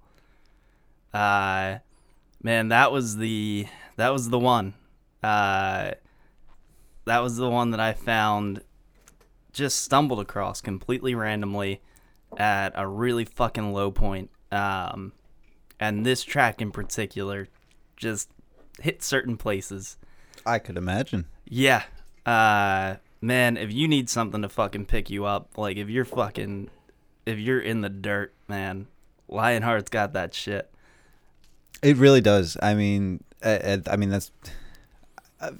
Uh 1.13 1.81
man, 2.43 2.69
that 2.69 2.91
was 2.91 3.19
the 3.19 3.67
that 3.97 4.15
was 4.15 4.31
the 4.31 4.39
one. 4.39 4.73
Uh 5.23 5.91
that 7.05 7.19
was 7.19 7.37
the 7.37 7.51
one 7.51 7.73
that 7.73 7.81
I 7.81 7.93
found 7.93 8.63
just 9.53 9.81
stumbled 9.81 10.21
across 10.21 10.63
completely 10.63 11.15
randomly 11.15 11.83
at 12.39 12.73
a 12.77 12.89
really 12.89 13.27
fucking 13.27 13.75
low 13.75 13.91
point. 13.91 14.31
Um 14.51 15.13
and 15.79 16.07
this 16.07 16.25
track 16.25 16.63
in 16.63 16.71
particular 16.71 17.49
just 17.95 18.31
hit 18.81 19.03
certain 19.03 19.37
places. 19.37 19.99
I 20.47 20.61
could 20.61 20.79
imagine. 20.79 21.27
Yeah. 21.45 21.83
Uh 22.27 22.97
man, 23.21 23.57
if 23.57 23.73
you 23.73 23.89
need 23.89 24.11
something 24.11 24.43
to 24.43 24.49
fucking 24.49 24.87
pick 24.87 25.09
you 25.11 25.25
up, 25.25 25.57
like 25.57 25.77
if 25.77 25.89
you're 25.89 26.05
fucking 26.05 26.69
if 27.25 27.39
you're 27.39 27.61
in 27.61 27.81
the 27.81 27.89
dirt, 27.89 28.35
man, 28.49 28.89
Lionheart's 29.31 29.91
got 29.91 30.13
that 30.13 30.35
shit. 30.35 30.71
It 31.83 31.97
really 31.97 32.21
does. 32.21 32.57
I 32.63 32.75
mean, 32.75 33.23
I, 33.45 33.81
I 33.91 33.97
mean 33.97 34.11
that's. 34.11 34.31
I've, 35.41 35.59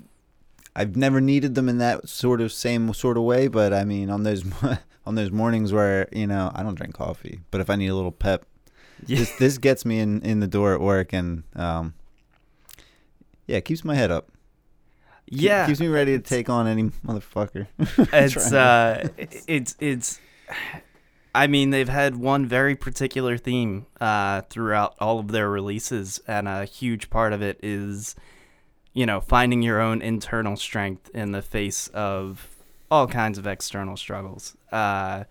I've 0.75 0.97
never 0.97 1.21
needed 1.21 1.55
them 1.55 1.69
in 1.69 1.79
that 1.79 2.09
sort 2.09 2.41
of 2.41 2.53
same 2.53 2.93
sort 2.95 3.17
of 3.17 3.23
way, 3.23 3.49
but 3.49 3.73
I 3.73 3.85
mean, 3.85 4.11
on 4.11 4.23
those 4.25 4.45
on 5.07 5.15
those 5.15 5.31
mornings 5.31 5.73
where 5.73 6.09
you 6.13 6.27
know 6.27 6.51
I 6.55 6.63
don't 6.63 6.75
drink 6.75 6.95
coffee, 6.95 7.41
but 7.51 7.61
if 7.61 7.71
I 7.71 7.77
need 7.77 7.89
a 7.89 7.95
little 7.95 8.13
pep, 8.13 8.45
Yeah. 9.07 9.19
this 9.19 9.37
this 9.39 9.59
gets 9.59 9.85
me 9.85 10.01
in 10.01 10.21
in 10.23 10.41
the 10.41 10.47
door 10.47 10.75
at 10.75 10.81
work, 10.81 11.13
and 11.13 11.45
um, 11.55 11.95
Yeah, 13.47 13.59
it 13.59 13.65
keeps 13.65 13.85
my 13.85 13.95
head 13.95 14.11
up. 14.11 14.31
Yeah, 15.29 15.67
keeps 15.67 15.81
me 15.81 15.89
ready 15.89 16.17
to 16.17 16.23
take 16.23 16.49
on 16.49 16.67
any 16.67 16.85
motherfucker. 17.05 17.67
it's 17.79 18.53
uh 18.53 19.09
it's 19.47 19.77
it's 19.81 20.21
I 21.35 21.47
mean 21.47 21.71
they've 21.71 21.89
had 21.89 22.17
one 22.17 22.47
very 22.47 22.77
particular 22.77 23.37
theme 23.37 23.87
uh 24.01 24.43
throughout 24.43 24.95
all 25.01 25.19
of 25.19 25.29
their 25.29 25.51
releases 25.51 26.21
and 26.27 26.47
a 26.49 26.65
huge 26.65 27.11
part 27.11 27.33
of 27.33 27.43
it 27.43 27.59
is 27.63 28.15
you 28.93 29.05
know 29.05 29.21
finding 29.21 29.63
your 29.63 29.81
own 29.81 30.01
internal 30.01 30.57
strength 30.57 31.11
in 31.15 31.33
the 31.33 31.43
face 31.43 31.89
of 31.89 32.49
all 32.91 33.07
kinds 33.07 33.39
of 33.39 33.47
external 33.47 33.97
struggles. 33.97 34.57
Uh 34.71 35.25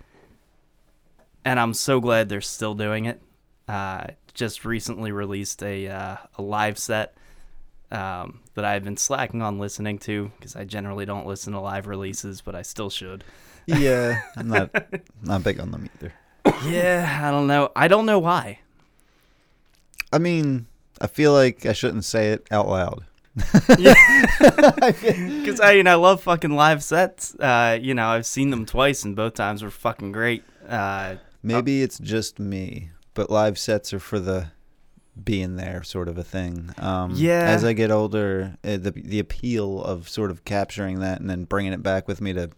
and 1.45 1.59
I'm 1.59 1.73
so 1.73 1.99
glad 2.01 2.27
they're 2.27 2.41
still 2.41 2.73
doing 2.73 3.05
it. 3.05 3.21
Uh 3.67 4.07
just 4.33 4.65
recently 4.65 5.13
released 5.13 5.63
a 5.63 5.87
uh, 5.87 6.17
a 6.37 6.41
live 6.41 6.77
set 6.77 7.15
um, 7.95 8.41
that 8.55 8.65
I've 8.65 8.83
been 8.83 8.97
slacking 8.97 9.41
on 9.41 9.57
listening 9.57 9.97
to 9.99 10.31
because 10.37 10.55
I 10.55 10.65
generally 10.65 11.05
don't 11.05 11.25
listen 11.25 11.53
to 11.53 11.59
live 11.59 11.87
releases, 11.87 12.41
but 12.41 12.53
I 12.55 12.61
still 12.61 12.89
should. 12.89 13.23
yeah, 13.65 14.21
I'm 14.35 14.49
not 14.49 14.69
not 15.23 15.43
big 15.43 15.59
on 15.59 15.71
them 15.71 15.89
either. 15.95 16.13
Yeah, 16.65 17.21
I 17.23 17.31
don't 17.31 17.47
know. 17.47 17.71
I 17.75 17.87
don't 17.87 18.05
know 18.05 18.19
why. 18.19 18.59
I 20.13 20.19
mean, 20.19 20.67
I 21.01 21.07
feel 21.07 21.33
like 21.33 21.65
I 21.65 21.73
shouldn't 21.73 22.05
say 22.05 22.31
it 22.31 22.47
out 22.51 22.67
loud. 22.67 23.05
Because 23.35 23.59
I, 25.63 25.73
mean, 25.75 25.87
I 25.87 25.95
love 25.95 26.21
fucking 26.21 26.51
live 26.51 26.83
sets. 26.83 27.35
Uh, 27.35 27.77
you 27.81 27.93
know, 27.93 28.07
I've 28.07 28.25
seen 28.25 28.49
them 28.49 28.65
twice, 28.65 29.03
and 29.03 29.15
both 29.15 29.33
times 29.33 29.63
were 29.63 29.71
fucking 29.71 30.11
great. 30.11 30.43
Uh, 30.67 31.15
Maybe 31.43 31.81
it's 31.81 31.99
just 31.99 32.39
me, 32.39 32.91
but 33.13 33.29
live 33.29 33.57
sets 33.57 33.93
are 33.93 33.99
for 33.99 34.19
the 34.19 34.51
being 35.23 35.55
there 35.55 35.81
sort 35.83 36.07
of 36.07 36.17
a 36.17 36.23
thing. 36.23 36.71
Um, 36.77 37.11
Yeah. 37.15 37.41
As 37.45 37.63
I 37.63 37.73
get 37.73 37.91
older, 37.91 38.57
uh, 38.63 38.77
the 38.77 38.91
the 38.91 39.19
appeal 39.19 39.81
of 39.83 40.09
sort 40.09 40.31
of 40.31 40.43
capturing 40.45 40.99
that 40.99 41.19
and 41.21 41.29
then 41.29 41.45
bringing 41.45 41.73
it 41.73 41.81
back 41.83 42.07
with 42.07 42.19
me 42.21 42.33
to 42.33 42.49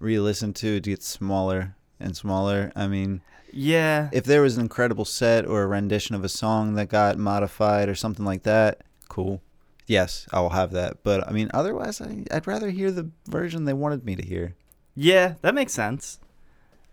re-listen 0.00 0.52
to 0.54 0.76
it 0.76 0.84
gets 0.84 1.06
smaller 1.06 1.76
and 2.00 2.16
smaller. 2.16 2.72
I 2.74 2.86
mean, 2.88 3.20
yeah, 3.52 4.08
if 4.12 4.24
there 4.24 4.42
was 4.42 4.56
an 4.56 4.62
incredible 4.62 5.04
set 5.04 5.44
or 5.46 5.62
a 5.62 5.66
rendition 5.66 6.14
of 6.14 6.24
a 6.24 6.28
song 6.28 6.74
that 6.74 6.88
got 6.88 7.18
modified 7.18 7.88
or 7.88 7.94
something 7.94 8.24
like 8.24 8.42
that, 8.44 8.80
cool. 9.08 9.42
Yes, 9.86 10.26
I 10.32 10.40
will 10.40 10.50
have 10.50 10.70
that. 10.72 11.02
But 11.02 11.26
I 11.28 11.32
mean, 11.32 11.50
otherwise, 11.52 12.00
I, 12.00 12.24
I'd 12.30 12.46
rather 12.46 12.70
hear 12.70 12.90
the 12.92 13.10
version 13.26 13.64
they 13.64 13.72
wanted 13.72 14.04
me 14.04 14.14
to 14.16 14.22
hear. 14.24 14.54
yeah, 14.94 15.34
that 15.42 15.54
makes 15.54 15.72
sense. 15.72 16.18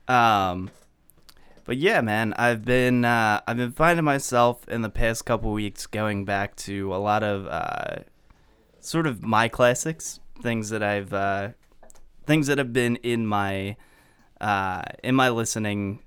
Um, 0.07 0.69
but 1.67 1.75
yeah, 1.77 1.99
man, 1.99 2.33
I've 2.37 2.63
been 2.63 3.05
uh, 3.05 3.41
I've 3.45 3.57
been 3.57 3.73
finding 3.73 4.05
myself 4.05 4.67
in 4.69 4.81
the 4.81 4.89
past 4.89 5.25
couple 5.25 5.51
weeks 5.51 5.85
going 5.85 6.23
back 6.23 6.55
to 6.55 6.95
a 6.95 6.97
lot 6.97 7.21
of 7.21 7.45
uh, 7.45 8.03
sort 8.79 9.05
of 9.05 9.21
my 9.21 9.49
classics, 9.49 10.21
things 10.41 10.69
that 10.69 10.81
I've 10.81 11.13
uh, 11.13 11.49
things 12.25 12.47
that 12.47 12.57
have 12.57 12.71
been 12.71 12.95
in 12.97 13.27
my 13.27 13.75
uh, 14.39 14.83
in 15.03 15.13
my 15.13 15.29
listening 15.29 15.99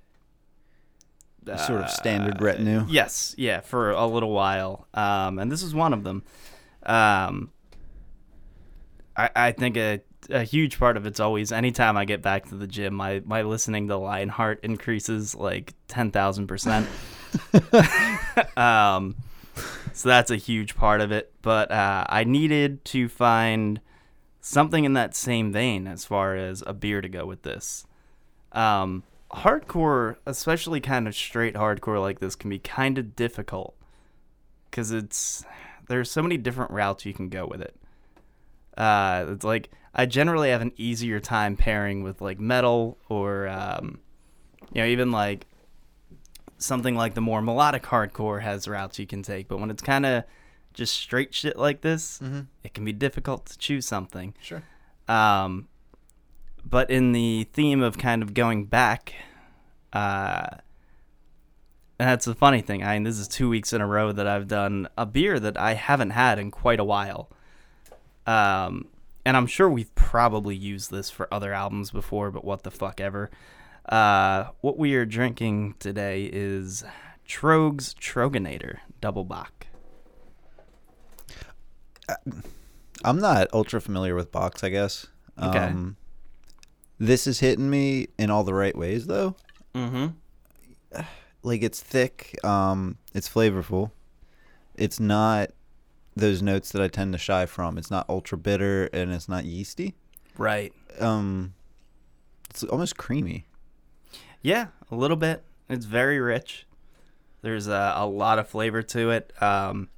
sort 1.67 1.83
of 1.83 1.91
standard 1.91 2.41
Uh, 2.41 2.45
retinue. 2.45 2.87
Yes, 2.89 3.35
yeah, 3.37 3.61
for 3.61 3.91
a 3.91 4.07
little 4.07 4.31
while. 4.31 4.87
Um, 4.95 5.39
and 5.39 5.53
this 5.53 5.63
is 5.63 5.75
one 5.75 5.93
of 5.93 6.05
them. 6.05 6.23
Um, 6.85 7.51
I, 9.17 9.31
I 9.35 9.53
think 9.53 9.77
a, 9.77 10.01
a 10.29 10.43
huge 10.43 10.79
part 10.79 10.97
of 10.97 11.07
it's 11.07 11.21
always 11.21 11.53
anytime 11.53 11.97
I 11.97 12.05
get 12.05 12.23
back 12.23 12.49
to 12.49 12.55
the 12.55 12.67
gym, 12.67 12.95
my, 12.95 13.23
my 13.25 13.43
listening 13.43 13.89
to 13.89 13.97
Lionheart 13.97 14.61
increases 14.63 15.35
like 15.35 15.75
10,000%. 15.89 16.87
um, 18.57 19.17
so 19.93 20.09
that's 20.09 20.31
a 20.31 20.37
huge 20.37 20.77
part 20.77 21.01
of 21.01 21.13
it. 21.13 21.33
But 21.43 21.71
uh, 21.71 22.05
I 22.09 22.25
needed 22.25 22.85
to 22.87 23.09
find 23.09 23.81
something 24.41 24.85
in 24.85 24.95
that 24.95 25.15
same 25.15 25.53
vein 25.53 25.87
as 25.87 26.05
far 26.05 26.37
as 26.37 26.63
a 26.67 26.73
beer 26.73 27.01
to 27.01 27.09
go 27.09 27.27
with 27.27 27.43
this. 27.43 27.87
Um, 28.53 29.05
hardcore, 29.33 30.17
especially 30.27 30.81
kind 30.81 31.07
of 31.07 31.15
straight 31.15 31.55
hardcore 31.55 32.01
like 32.01 32.21
this, 32.21 32.35
can 32.35 32.51
be 32.51 32.59
kind 32.59 32.99
of 32.99 33.15
difficult 33.15 33.75
because 34.71 34.91
it's 34.91 35.45
there's 35.89 36.11
so 36.11 36.23
many 36.23 36.37
different 36.37 36.71
routes 36.71 37.05
you 37.05 37.15
can 37.15 37.29
go 37.29 37.47
with 37.47 37.61
it. 37.61 37.77
Uh, 38.77 39.27
it's 39.29 39.45
like 39.45 39.71
I 39.95 40.07
generally 40.07 40.51
have 40.51 40.61
an 40.61 40.73
easier 40.77 41.21
time 41.21 41.57
pairing 41.57 42.03
with 42.03 42.21
like 42.21 42.39
metal 42.39 42.99
or 43.09 43.49
um, 43.49 43.99
you 44.73 44.83
know 44.83 44.87
even 44.87 45.11
like 45.11 45.47
something 46.59 46.95
like 46.95 47.15
the 47.15 47.21
more 47.21 47.43
melodic 47.43 47.83
hardcore 47.85 48.43
has 48.43 48.69
routes 48.69 48.99
you 48.99 49.07
can 49.07 49.23
take. 49.23 49.49
But 49.49 49.59
when 49.59 49.71
it's 49.71 49.83
kind 49.83 50.07
of 50.07 50.25
just 50.75 50.95
straight 50.95 51.35
shit 51.35 51.59
like 51.59 51.81
this, 51.81 52.21
it 52.63 52.75
can 52.75 52.85
be 52.85 52.93
difficult 52.93 53.47
to 53.47 53.59
choose 53.59 53.87
something. 53.87 54.35
Sure. 54.41 54.63
Um, 55.09 55.69
but 56.65 56.91
in 56.91 57.13
the 57.13 57.49
theme 57.53 57.83
of 57.83 57.99
kind 57.99 58.23
of 58.23 58.35
going 58.35 58.67
back, 58.67 59.15
uh, 59.93 60.47
that's 61.99 62.27
the 62.27 62.35
funny 62.35 62.61
thing. 62.61 62.85
I 62.85 62.95
mean, 62.95 63.03
this 63.03 63.19
is 63.19 63.27
two 63.27 63.49
weeks 63.49 63.73
in 63.73 63.81
a 63.81 63.87
row 63.87 64.13
that 64.13 64.27
I've 64.27 64.47
done 64.47 64.89
a 64.97 65.05
beer 65.05 65.41
that 65.41 65.59
I 65.59 65.75
haven't 65.75 66.11
had 66.11 66.39
in 66.39 66.51
quite 66.51 66.79
a 66.79 66.85
while. 66.85 67.31
Um, 68.27 68.89
and 69.25 69.37
I'm 69.37 69.47
sure 69.47 69.69
we've 69.69 69.95
probably 69.95 70.57
used 70.57 70.91
this 70.91 71.11
for 71.11 71.33
other 71.33 71.53
albums 71.53 71.91
before, 71.91 72.31
but 72.31 72.45
what 72.45 72.63
the 72.63 72.71
fuck 72.71 73.01
ever. 73.01 73.31
Uh, 73.89 74.49
what 74.61 74.79
we 74.79 74.95
are 74.95 75.05
drinking 75.05 75.75
today 75.79 76.31
is 76.33 76.85
Trogs 77.27 77.95
Troganator 77.95 78.79
Double 79.01 79.25
Bock. 79.25 79.67
I'm 83.05 83.19
not 83.19 83.49
ultra 83.53 83.81
familiar 83.81 84.15
with 84.15 84.33
bocks, 84.33 84.65
I 84.65 84.69
guess. 84.69 85.07
Okay. 85.41 85.59
Um, 85.59 85.97
this 86.99 87.27
is 87.27 87.41
hitting 87.41 87.71
me 87.71 88.09
in 88.19 88.31
all 88.31 88.45
the 88.45 88.55
right 88.55 88.77
ways, 88.77 89.07
though. 89.07 89.37
Mm-hmm. 89.75 90.09
Like 91.43 91.63
it's 91.63 91.81
thick, 91.81 92.39
um, 92.45 92.99
it's 93.15 93.29
flavorful. 93.29 93.93
It's 94.75 95.01
not 95.01 95.51
those 96.21 96.43
notes 96.43 96.71
that 96.73 96.83
I 96.83 96.89
tend 96.89 97.13
to 97.13 97.19
shy 97.19 97.47
from. 97.47 97.79
It's 97.79 97.91
not 97.91 98.07
ultra 98.09 98.39
bitter 98.39 98.87
and 98.93 99.13
it's 99.13 99.29
not 99.29 99.45
yeasty. 99.45 99.95
Right. 100.39 100.73
Um, 100.99 101.55
it's 102.49 102.65
almost 102.65 102.97
creamy. 102.97 103.47
Yeah, 104.43 104.69
a 104.91 104.97
little 104.97 105.17
bit. 105.17 105.45
It's 105.69 105.85
very 105.87 106.19
rich. 106.19 106.67
There's 107.43 107.69
a, 107.69 107.95
a 107.97 108.07
lot 108.07 108.39
of 108.39 108.49
flavor 108.49 108.83
to 108.83 109.11
it, 109.11 109.33
um, 109.41 109.89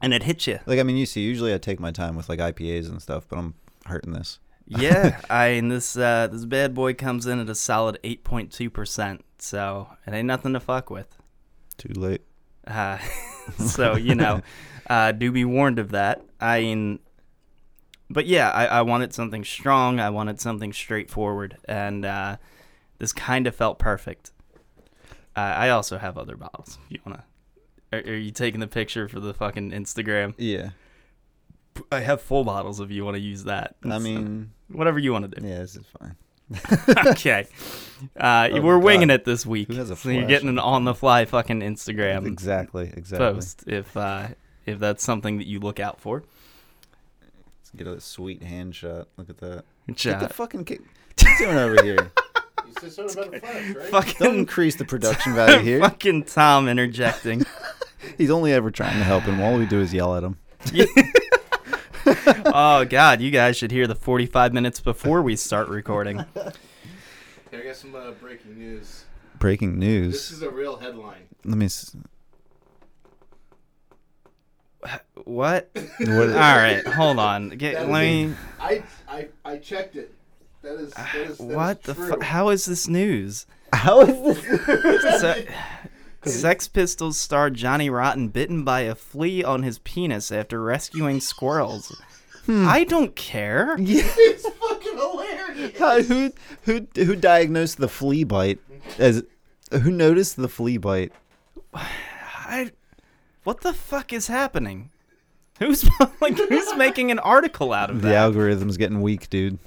and 0.00 0.12
it 0.14 0.22
hits 0.22 0.46
you. 0.46 0.60
Like 0.66 0.78
I 0.78 0.82
mean, 0.82 0.96
you 0.96 1.06
see, 1.06 1.20
usually 1.20 1.52
I 1.54 1.58
take 1.58 1.80
my 1.80 1.90
time 1.90 2.16
with 2.16 2.28
like 2.28 2.38
IPAs 2.38 2.88
and 2.88 3.00
stuff, 3.02 3.26
but 3.28 3.38
I'm 3.38 3.54
hurting 3.86 4.12
this. 4.12 4.38
Yeah, 4.66 5.20
I 5.30 5.54
mean 5.54 5.68
this 5.68 5.96
uh, 5.96 6.28
this 6.30 6.44
bad 6.44 6.74
boy 6.74 6.94
comes 6.94 7.26
in 7.26 7.40
at 7.40 7.48
a 7.48 7.54
solid 7.54 7.98
eight 8.04 8.24
point 8.24 8.52
two 8.52 8.70
percent, 8.70 9.24
so 9.38 9.88
it 10.06 10.12
ain't 10.12 10.26
nothing 10.26 10.52
to 10.52 10.60
fuck 10.60 10.90
with. 10.90 11.16
Too 11.76 11.92
late. 11.94 12.22
Uh, 12.66 12.98
so 13.58 13.96
you 13.96 14.14
know, 14.14 14.42
uh, 14.88 15.12
do 15.12 15.30
be 15.32 15.44
warned 15.44 15.78
of 15.78 15.90
that. 15.90 16.22
I 16.40 16.60
mean, 16.60 16.98
but 18.10 18.26
yeah, 18.26 18.50
I, 18.50 18.66
I 18.66 18.82
wanted 18.82 19.12
something 19.12 19.44
strong. 19.44 20.00
I 20.00 20.10
wanted 20.10 20.40
something 20.40 20.72
straightforward, 20.72 21.56
and 21.66 22.04
uh, 22.04 22.36
this 22.98 23.12
kind 23.12 23.46
of 23.46 23.54
felt 23.54 23.78
perfect. 23.78 24.32
Uh, 25.36 25.40
I 25.40 25.68
also 25.70 25.98
have 25.98 26.16
other 26.16 26.36
bottles. 26.36 26.78
You 26.88 27.00
wanna? 27.04 27.24
Are, 27.92 27.98
are 28.00 28.14
you 28.16 28.30
taking 28.30 28.60
the 28.60 28.66
picture 28.66 29.08
for 29.08 29.20
the 29.20 29.34
fucking 29.34 29.70
Instagram? 29.70 30.34
Yeah. 30.38 30.70
I 31.92 32.00
have 32.00 32.22
full 32.22 32.42
bottles 32.42 32.80
if 32.80 32.90
you 32.90 33.04
want 33.04 33.16
to 33.16 33.20
use 33.20 33.44
that. 33.44 33.76
I 33.84 33.88
It's, 33.88 33.96
uh, 33.96 34.00
mean, 34.00 34.52
whatever 34.68 34.98
you 34.98 35.12
want 35.12 35.30
to 35.30 35.40
do. 35.40 35.46
yeah, 35.46 35.58
this 35.58 35.76
is 35.76 35.84
fine. 36.00 36.16
okay. 37.08 37.46
Uh, 38.18 38.48
Oh 38.52 38.60
we're 38.62 38.78
winging 38.78 39.10
it 39.10 39.24
this 39.24 39.44
week. 39.44 39.68
Who 39.68 39.74
has 39.74 39.90
a 39.90 39.96
so 39.96 40.08
you're 40.08 40.26
getting 40.26 40.48
an 40.48 40.58
on 40.58 40.84
the 40.84 40.94
fly 40.94 41.24
fucking 41.26 41.60
Instagram 41.60 42.24
exactly. 42.26 42.90
Exactly. 42.96 43.18
post 43.34 43.64
if 43.66 43.94
uh, 43.96 44.28
if 44.66 44.78
that's 44.78 45.02
something 45.04 45.38
that 45.38 45.46
you 45.46 45.60
look 45.60 45.80
out 45.80 46.00
for. 46.00 46.24
Let's 47.22 47.70
get 47.76 47.86
a 47.86 48.00
sweet 48.00 48.42
hand 48.42 48.74
shot. 48.74 49.08
Look 49.16 49.30
at 49.30 49.38
that. 49.38 49.64
Get 49.94 50.20
the 50.20 50.28
fucking 50.28 50.64
kick. 50.64 50.80
What 50.80 51.40
you 51.40 51.46
doing 51.46 51.56
over 51.56 51.82
here? 51.82 52.12
You 52.66 52.90
said 52.90 53.10
something 53.10 53.34
about 53.36 53.54
a 53.54 53.74
flash, 53.88 53.92
right? 53.92 54.18
Don't 54.18 54.34
increase 54.38 54.74
the 54.74 54.84
production 54.84 55.34
value 55.36 55.60
here. 55.60 55.78
fucking 55.82 56.24
Tom 56.24 56.66
interjecting. 56.68 57.46
He's 58.18 58.28
only 58.30 58.52
ever 58.52 58.72
trying 58.72 58.94
to 58.98 59.04
help, 59.04 59.24
and 59.28 59.40
all 59.40 59.56
we 59.56 59.66
do 59.66 59.80
is 59.80 59.94
yell 59.94 60.16
at 60.16 60.24
him. 60.24 60.36
oh 62.06 62.84
god, 62.84 63.20
you 63.20 63.30
guys 63.30 63.56
should 63.56 63.70
hear 63.70 63.86
the 63.86 63.94
45 63.94 64.52
minutes 64.52 64.80
before 64.80 65.22
we 65.22 65.36
start 65.36 65.68
recording. 65.68 66.24
Here, 66.34 66.52
I 67.60 67.62
got 67.62 67.76
some 67.76 67.94
uh, 67.94 68.10
breaking 68.12 68.58
news. 68.58 69.04
Breaking 69.38 69.78
news. 69.78 70.12
This 70.14 70.30
is 70.32 70.42
a 70.42 70.50
real 70.50 70.76
headline. 70.76 71.28
Let 71.44 71.58
me. 71.58 71.66
S- 71.66 71.94
What? 75.24 75.70
what, 75.74 76.10
All 76.10 76.34
right, 76.34 76.86
hold 76.86 77.18
on. 77.18 77.48
Get, 77.58 77.88
let 77.88 78.02
me. 78.02 78.34
I, 78.60 78.82
I, 79.08 79.28
I 79.44 79.56
checked 79.58 79.96
it. 79.96 80.12
That 80.62 80.74
is, 80.80 80.92
that 80.92 81.14
is 81.14 81.38
that 81.38 81.44
What 81.44 81.78
is 81.80 81.82
the 81.84 81.94
true. 81.94 82.08
fuck? 82.10 82.22
How 82.22 82.48
is 82.50 82.64
this 82.66 82.88
news? 82.88 83.46
How 83.72 84.00
is 84.02 84.36
this? 84.42 85.20
So, 85.20 85.34
Sex 86.30 86.66
Pistols 86.68 87.16
star 87.16 87.50
Johnny 87.50 87.88
Rotten 87.88 88.28
bitten 88.28 88.64
by 88.64 88.80
a 88.80 88.94
flea 88.96 89.44
on 89.44 89.62
his 89.62 89.78
penis 89.80 90.32
after 90.32 90.60
rescuing 90.60 91.20
squirrels. 91.20 92.00
Hmm. 92.46 92.66
I 92.68 92.84
don't 92.84 93.14
care. 93.16 93.76
Yeah. 93.78 94.02
It's 94.04 94.48
fucking 94.48 94.96
hilarious. 94.96 95.78
How- 95.78 96.02
who 96.02 96.32
who 96.62 96.86
who 96.96 97.14
diagnosed 97.16 97.78
the 97.78 97.88
flea 97.88 98.24
bite 98.24 98.58
as 98.98 99.22
who 99.70 99.90
noticed 99.90 100.36
the 100.36 100.48
flea 100.48 100.76
bite? 100.78 101.12
I, 101.74 102.72
what 103.44 103.60
the 103.62 103.72
fuck 103.72 104.12
is 104.12 104.26
happening? 104.26 104.90
Who's 105.58 105.88
like 106.20 106.36
who's 106.36 106.74
making 106.76 107.10
an 107.10 107.18
article 107.18 107.72
out 107.72 107.90
of 107.90 108.02
that? 108.02 108.08
The 108.08 108.14
algorithm's 108.16 108.76
getting 108.76 109.00
weak, 109.02 109.30
dude. 109.30 109.58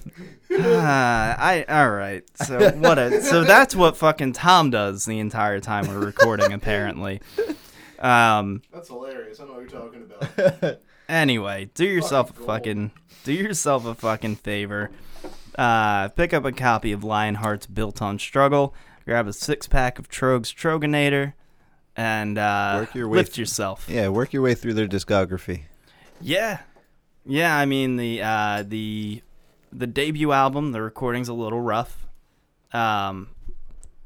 Ah, 0.51 1.35
I 1.37 1.63
all 1.67 1.89
right. 1.91 2.23
So 2.35 2.71
what? 2.71 2.97
A, 2.99 3.21
so 3.21 3.43
that's 3.43 3.75
what 3.75 3.97
fucking 3.97 4.33
Tom 4.33 4.69
does 4.71 5.05
the 5.05 5.19
entire 5.19 5.59
time 5.59 5.87
we're 5.87 5.99
recording, 6.05 6.53
apparently. 6.53 7.21
Um. 7.99 8.61
That's 8.73 8.87
hilarious. 8.87 9.39
I 9.39 9.45
know 9.45 9.53
what 9.53 9.61
you're 9.61 9.81
talking 9.81 10.09
about. 10.11 10.79
Anyway, 11.09 11.71
do 11.73 11.85
yourself 11.85 12.29
a 12.29 12.33
Fucking 12.33 12.45
fucking 12.45 12.91
do 13.23 13.33
yourself 13.33 13.83
a 13.87 13.95
fucking 13.95 14.35
favor. 14.35 14.91
Uh, 15.57 16.07
pick 16.09 16.35
up 16.35 16.45
a 16.45 16.51
copy 16.51 16.91
of 16.91 17.01
Lionheart's 17.01 17.65
Built 17.65 17.99
on 17.99 18.19
Struggle. 18.19 18.75
Grab 19.05 19.25
a 19.25 19.33
six 19.33 19.65
pack 19.65 19.97
of 19.97 20.07
Trogs 20.07 20.53
Troganator, 20.53 21.33
and 21.97 22.37
uh, 22.37 22.81
Work 22.81 22.93
your 22.93 23.07
way 23.07 23.17
lift 23.17 23.29
th- 23.31 23.39
yourself. 23.39 23.87
Yeah, 23.89 24.09
work 24.09 24.33
your 24.33 24.43
way 24.43 24.53
through 24.53 24.75
their 24.75 24.87
discography. 24.87 25.63
Yeah, 26.21 26.59
yeah. 27.25 27.55
I 27.55 27.65
mean 27.65 27.95
the 27.97 28.21
uh, 28.21 28.63
the 28.67 29.21
the 29.71 29.87
debut 29.87 30.31
album. 30.31 30.71
The 30.71 30.81
recording's 30.81 31.29
a 31.29 31.33
little 31.33 31.61
rough, 31.61 32.07
um, 32.73 33.29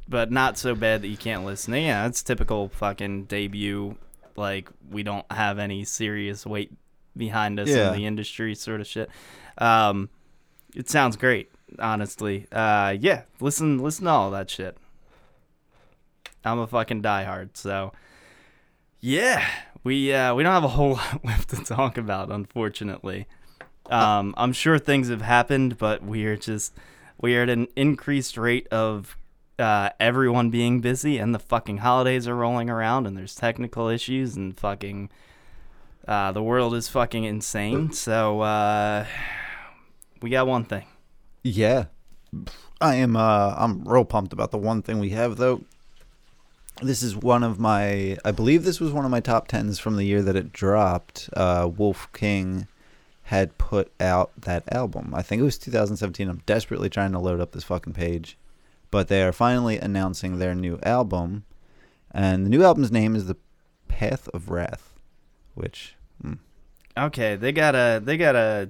but 0.08 0.32
not 0.32 0.58
so 0.58 0.76
bad 0.76 1.02
that 1.02 1.08
you 1.08 1.17
can't 1.17 1.45
listen. 1.45 1.73
Yeah, 1.73 2.06
it's 2.08 2.21
typical 2.23 2.69
fucking 2.69 3.26
debut. 3.26 3.97
Like 4.36 4.69
we 4.89 5.04
don't 5.04 5.26
have 5.32 5.60
any 5.60 5.84
serious 5.86 6.45
weight 6.45 6.71
behind 7.15 7.60
us 7.60 7.69
Yeah. 7.69 7.89
in 7.89 7.97
the 7.99 8.06
industry, 8.06 8.56
sort 8.56 8.82
of 8.82 8.88
shit. 8.88 9.10
Um, 9.60 10.10
it 10.76 10.89
sounds 10.89 11.15
great, 11.17 11.52
honestly. 11.78 12.47
Uh, 12.52 12.95
yeah, 12.99 13.23
listen, 13.39 13.78
listen 13.78 14.06
to 14.06 14.12
all 14.12 14.32
that 14.32 14.49
shit. 14.49 14.76
I'm 16.43 16.58
a 16.60 16.65
fucking 16.67 17.02
diehard, 17.04 17.49
so 17.54 17.93
yeah, 18.99 19.45
we 19.84 20.13
uh, 20.13 20.34
we 20.34 20.43
don't 20.43 20.54
have 20.54 20.63
a 20.63 20.69
whole 20.69 20.93
lot 20.93 21.26
left 21.26 21.50
to 21.50 21.63
talk 21.63 21.98
about, 21.98 22.32
unfortunately. 22.32 23.28
Um, 23.89 24.34
I'm 24.38 24.54
sure 24.54 24.80
things 24.80 25.10
have 25.10 25.22
happened, 25.22 25.78
but 25.78 26.04
we're 26.04 26.38
just 26.38 26.74
we're 27.22 27.43
at 27.43 27.50
an 27.50 27.67
increased 27.76 28.38
rate 28.38 28.67
of 28.69 29.17
uh, 29.60 29.89
everyone 30.00 30.50
being 30.50 30.80
busy, 30.82 31.17
and 31.17 31.36
the 31.36 31.39
fucking 31.39 31.80
holidays 31.80 32.28
are 32.28 32.36
rolling 32.36 32.69
around, 32.69 33.08
and 33.08 33.17
there's 33.17 33.36
technical 33.36 33.88
issues, 33.89 34.36
and 34.36 34.58
fucking 34.58 35.10
uh, 36.08 36.32
the 36.32 36.41
world 36.41 36.74
is 36.76 36.88
fucking 36.88 37.24
insane. 37.24 37.91
So 37.91 38.41
uh, 38.41 39.06
we 40.22 40.30
got 40.30 40.48
one 40.48 40.65
thing. 40.65 40.86
Yeah. 41.43 41.86
I 42.82 42.96
am 42.96 43.15
uh 43.15 43.54
I'm 43.58 43.84
real 43.88 44.06
pumped 44.06 44.34
about 44.34 44.52
the 44.52 44.58
one 44.58 44.82
thing 44.82 45.00
we 45.00 45.12
have 45.12 45.38
though. 45.38 45.62
This 46.81 47.03
is 47.03 47.15
one 47.15 47.43
of 47.43 47.59
my 47.59 48.17
I 48.25 48.31
believe 48.31 48.63
this 48.63 48.79
was 48.79 48.91
one 48.91 49.05
of 49.05 49.12
my 49.12 49.19
top 49.19 49.47
10s 49.47 49.79
from 49.79 49.95
the 49.95 50.05
year 50.05 50.21
that 50.21 50.36
it 50.36 50.51
dropped. 50.51 51.29
Uh 51.36 51.69
Wolf 51.75 52.12
King 52.13 52.67
had 53.23 53.57
put 53.57 53.91
out 53.99 54.31
that 54.41 54.63
album. 54.73 55.13
I 55.15 55.21
think 55.21 55.39
it 55.39 55.45
was 55.45 55.57
2017. 55.57 56.27
I'm 56.27 56.41
desperately 56.45 56.89
trying 56.89 57.13
to 57.13 57.19
load 57.19 57.39
up 57.39 57.51
this 57.51 57.63
fucking 57.63 57.93
page. 57.93 58.38
But 58.91 59.07
they 59.07 59.23
are 59.23 59.31
finally 59.31 59.79
announcing 59.79 60.38
their 60.38 60.53
new 60.53 60.77
album. 60.83 61.45
And 62.12 62.45
the 62.45 62.49
new 62.49 62.63
album's 62.63 62.91
name 62.91 63.15
is 63.15 63.25
The 63.25 63.38
Path 63.88 64.27
of 64.33 64.49
Wrath, 64.49 64.93
which 65.55 65.95
mm, 66.23 66.38
Okay, 66.97 67.36
they 67.36 67.51
got 67.51 67.75
a 67.75 68.01
they 68.03 68.17
got 68.17 68.36
a 68.36 68.69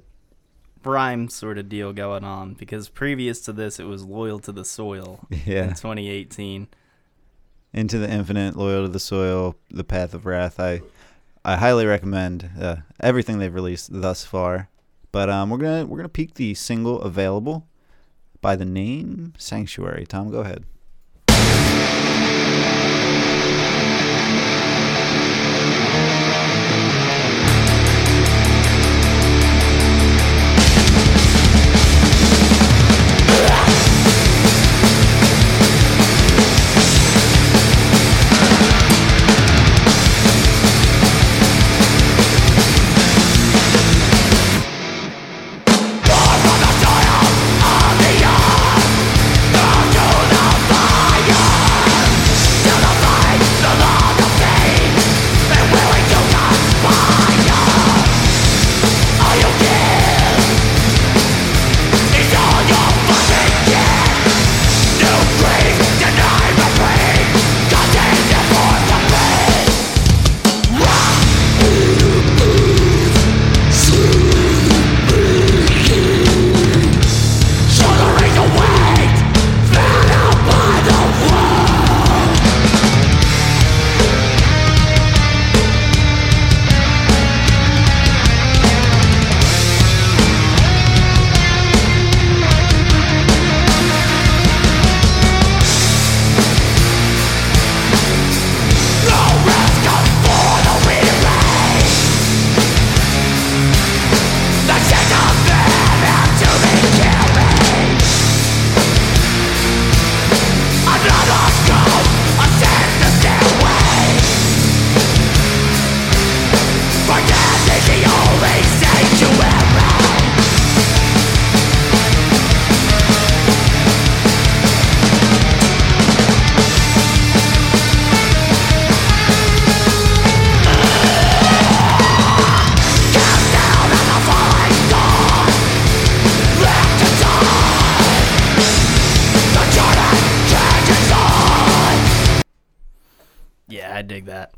rhyme 0.83 1.29
sort 1.29 1.57
of 1.57 1.69
deal 1.69 1.93
going 1.93 2.23
on 2.23 2.53
because 2.53 2.89
previous 2.89 3.39
to 3.41 3.53
this 3.53 3.79
it 3.79 3.85
was 3.85 4.03
loyal 4.03 4.39
to 4.39 4.51
the 4.51 4.65
soil 4.65 5.25
yeah. 5.29 5.63
in 5.63 5.69
2018. 5.69 6.67
Into 7.73 7.97
the 7.97 8.09
Infinite, 8.09 8.55
Loyal 8.55 8.83
to 8.83 8.91
the 8.91 8.99
Soil, 8.99 9.55
The 9.71 9.83
Path 9.83 10.13
of 10.13 10.25
Wrath. 10.25 10.59
I 10.59 10.81
I 11.43 11.57
highly 11.57 11.86
recommend 11.86 12.51
uh, 12.59 12.77
everything 12.99 13.39
they've 13.39 13.53
released 13.53 13.89
thus 13.91 14.23
far. 14.23 14.69
But 15.12 15.29
um, 15.29 15.49
we're 15.49 15.57
gonna 15.57 15.86
we're 15.86 15.97
gonna 15.97 16.09
peek 16.09 16.36
the 16.36 16.53
single 16.53 17.01
available 17.01 17.67
by 18.41 18.55
the 18.55 18.65
name 18.65 19.33
Sanctuary. 19.38 20.05
Tom, 20.05 20.29
go 20.29 20.39
ahead. 20.39 20.65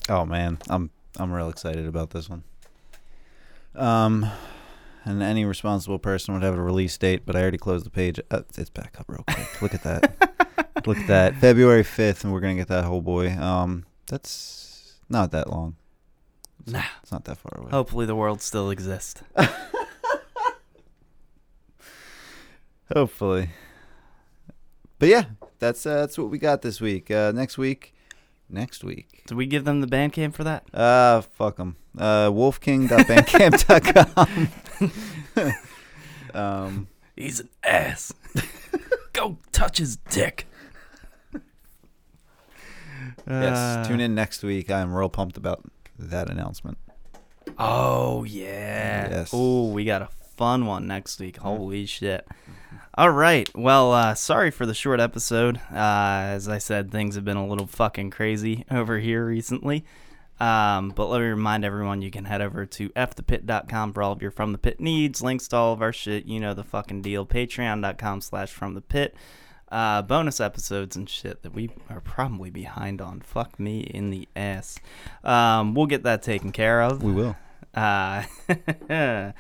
Oh 0.10 0.26
man, 0.26 0.58
I'm 0.70 0.90
I'm 1.18 1.32
real 1.32 1.50
excited 1.50 1.86
about 1.88 2.12
this 2.12 2.30
one. 2.30 2.44
Um, 3.76 4.30
and 5.04 5.22
any 5.22 5.46
responsible 5.46 6.00
person 6.00 6.34
would 6.34 6.44
have 6.44 6.56
a 6.56 6.62
release 6.62 6.98
date, 6.98 7.26
but 7.26 7.36
I 7.36 7.42
already 7.42 7.58
closed 7.58 7.86
the 7.86 7.90
page. 7.90 8.20
Uh, 8.32 8.42
it's 8.58 8.70
back 8.70 8.96
up 9.00 9.06
real 9.10 9.24
quick. 9.28 9.62
Look 9.62 9.74
at 9.74 9.84
that. 9.84 10.16
Look 10.86 10.98
at 10.98 11.08
that. 11.08 11.36
February 11.38 11.84
fifth, 11.84 12.24
and 12.24 12.32
we're 12.34 12.40
gonna 12.42 12.56
get 12.56 12.68
that 12.68 12.84
whole 12.86 13.02
boy. 13.02 13.32
Um, 13.32 13.86
that's 14.08 15.00
not 15.10 15.32
that 15.32 15.50
long. 15.50 15.76
It's, 16.62 16.72
Nah. 16.74 16.84
it's 17.02 17.12
not 17.12 17.26
that 17.26 17.38
far 17.38 17.60
away. 17.62 17.72
Hopefully 17.72 18.06
the 18.06 18.16
world 18.16 18.42
still 18.42 18.70
exists. 18.70 19.22
Hopefully. 22.94 23.50
But 25.00 25.10
yeah, 25.10 25.26
that's 25.60 25.86
uh, 25.86 25.96
that's 25.96 26.18
what 26.18 26.30
we 26.30 26.38
got 26.38 26.62
this 26.62 26.80
week. 26.80 27.10
Uh, 27.12 27.32
next 27.34 27.58
week, 27.58 27.94
next 28.50 28.84
week. 28.84 29.24
Did 29.28 29.36
we 29.36 29.46
give 29.46 29.66
them 29.66 29.82
the 29.82 29.88
band 29.88 30.14
camp 30.14 30.36
for 30.36 30.44
that? 30.44 30.64
Uh, 30.74 31.22
fuck 31.22 31.58
them. 31.58 31.76
Uh, 31.98 32.30
wolfking.bandcamp.com. 32.30 34.48
um, 36.34 36.88
He's 37.16 37.40
an 37.40 37.50
ass. 37.64 38.14
Go 39.14 39.38
touch 39.52 39.78
his 39.78 39.96
dick. 39.96 40.48
yes, 43.28 43.88
tune 43.88 44.02
in 44.02 44.14
next 44.14 44.44
week. 44.44 44.70
I'm 44.70 44.94
real 44.94 45.10
pumped 45.10 45.38
about 45.38 45.64
that 45.98 46.30
announcement. 46.30 46.78
Oh 47.58 48.26
yeah. 48.26 49.10
Yes. 49.10 49.30
Oh, 49.32 49.70
we 49.70 49.86
got 49.86 50.02
a 50.02 50.10
fun 50.36 50.66
one 50.66 50.88
next 50.88 51.20
week. 51.20 51.38
Holy 51.38 51.86
shit. 51.86 52.28
All 52.98 53.12
right. 53.12 53.50
Well, 53.54 53.92
uh, 53.92 54.16
sorry 54.16 54.52
for 54.52 54.66
the 54.66 54.74
short 54.74 55.02
episode. 55.02 55.58
Uh, 55.70 56.32
as 56.32 56.48
I 56.48 56.60
said, 56.60 56.92
things 56.92 57.16
have 57.16 57.26
been 57.26 57.36
a 57.36 57.46
little 57.46 57.68
fucking 57.68 58.12
crazy 58.12 58.64
over 58.72 59.00
here 59.00 59.26
recently. 59.26 59.84
Um, 60.40 60.94
but 60.96 61.08
let 61.08 61.20
me 61.20 61.28
remind 61.28 61.66
everyone 61.66 62.02
you 62.02 62.10
can 62.10 62.24
head 62.24 62.42
over 62.42 62.66
to 62.66 62.90
fthepit.com 62.92 63.92
for 63.92 64.02
all 64.02 64.14
of 64.14 64.22
your 64.22 64.32
From 64.32 64.54
the 64.54 64.58
Pit 64.58 64.80
needs, 64.80 65.22
links 65.22 65.50
to 65.50 65.58
all 65.58 65.74
of 65.74 65.82
our 65.82 65.92
shit. 65.92 66.26
You 66.26 66.40
know 66.40 66.54
the 66.54 66.64
fucking 66.64 67.02
deal. 67.02 67.26
Patreon.com 67.26 68.22
slash 68.22 68.54
From 68.54 68.76
the 68.76 68.82
Pit. 68.82 69.14
Uh, 69.70 70.02
bonus 70.02 70.40
episodes 70.40 70.96
and 70.96 71.10
shit 71.10 71.42
that 71.44 71.54
we 71.54 71.72
are 71.90 72.00
probably 72.00 72.50
behind 72.50 73.02
on. 73.02 73.20
Fuck 73.20 73.60
me 73.60 73.80
in 73.82 74.10
the 74.10 74.26
ass. 74.38 74.80
Um, 75.22 75.74
we'll 75.74 75.88
get 75.88 76.04
that 76.04 76.24
taken 76.24 76.54
care 76.54 76.82
of. 76.82 77.04
We 77.04 77.12
will. 77.12 77.36
Uh, 77.74 78.24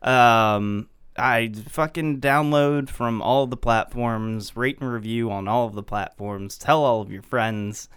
um, 0.00 0.88
I 1.20 1.52
fucking 1.68 2.20
download 2.20 2.88
from 2.88 3.20
all 3.20 3.46
the 3.46 3.56
platforms, 3.56 4.56
rate 4.56 4.78
and 4.80 4.90
review 4.92 5.30
on 5.30 5.46
all 5.46 5.66
of 5.66 5.74
the 5.74 5.82
platforms, 5.82 6.56
tell 6.56 6.82
all 6.82 7.00
of 7.00 7.12
your 7.12 7.22
friends, 7.22 7.88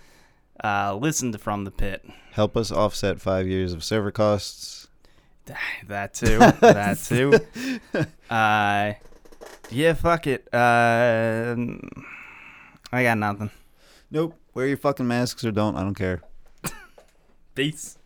uh, 0.63 0.95
listen 0.95 1.31
to 1.31 1.37
From 1.37 1.63
the 1.63 1.71
Pit. 1.71 2.05
Help 2.31 2.57
us 2.57 2.71
offset 2.71 3.21
five 3.21 3.47
years 3.47 3.73
of 3.73 3.83
server 3.83 4.11
costs. 4.11 4.87
That 5.87 6.13
too. 6.13 6.39
that 6.39 6.99
too. 7.05 7.33
Uh, 8.33 8.93
yeah, 9.69 9.93
fuck 9.93 10.25
it. 10.27 10.47
Uh, 10.53 11.55
I 12.93 13.03
got 13.03 13.17
nothing. 13.17 13.51
Nope. 14.09 14.39
Wear 14.53 14.67
your 14.67 14.77
fucking 14.77 15.07
masks 15.07 15.43
or 15.43 15.51
don't. 15.51 15.75
I 15.75 15.81
don't 15.81 15.95
care. 15.95 16.21
Peace. 17.55 17.97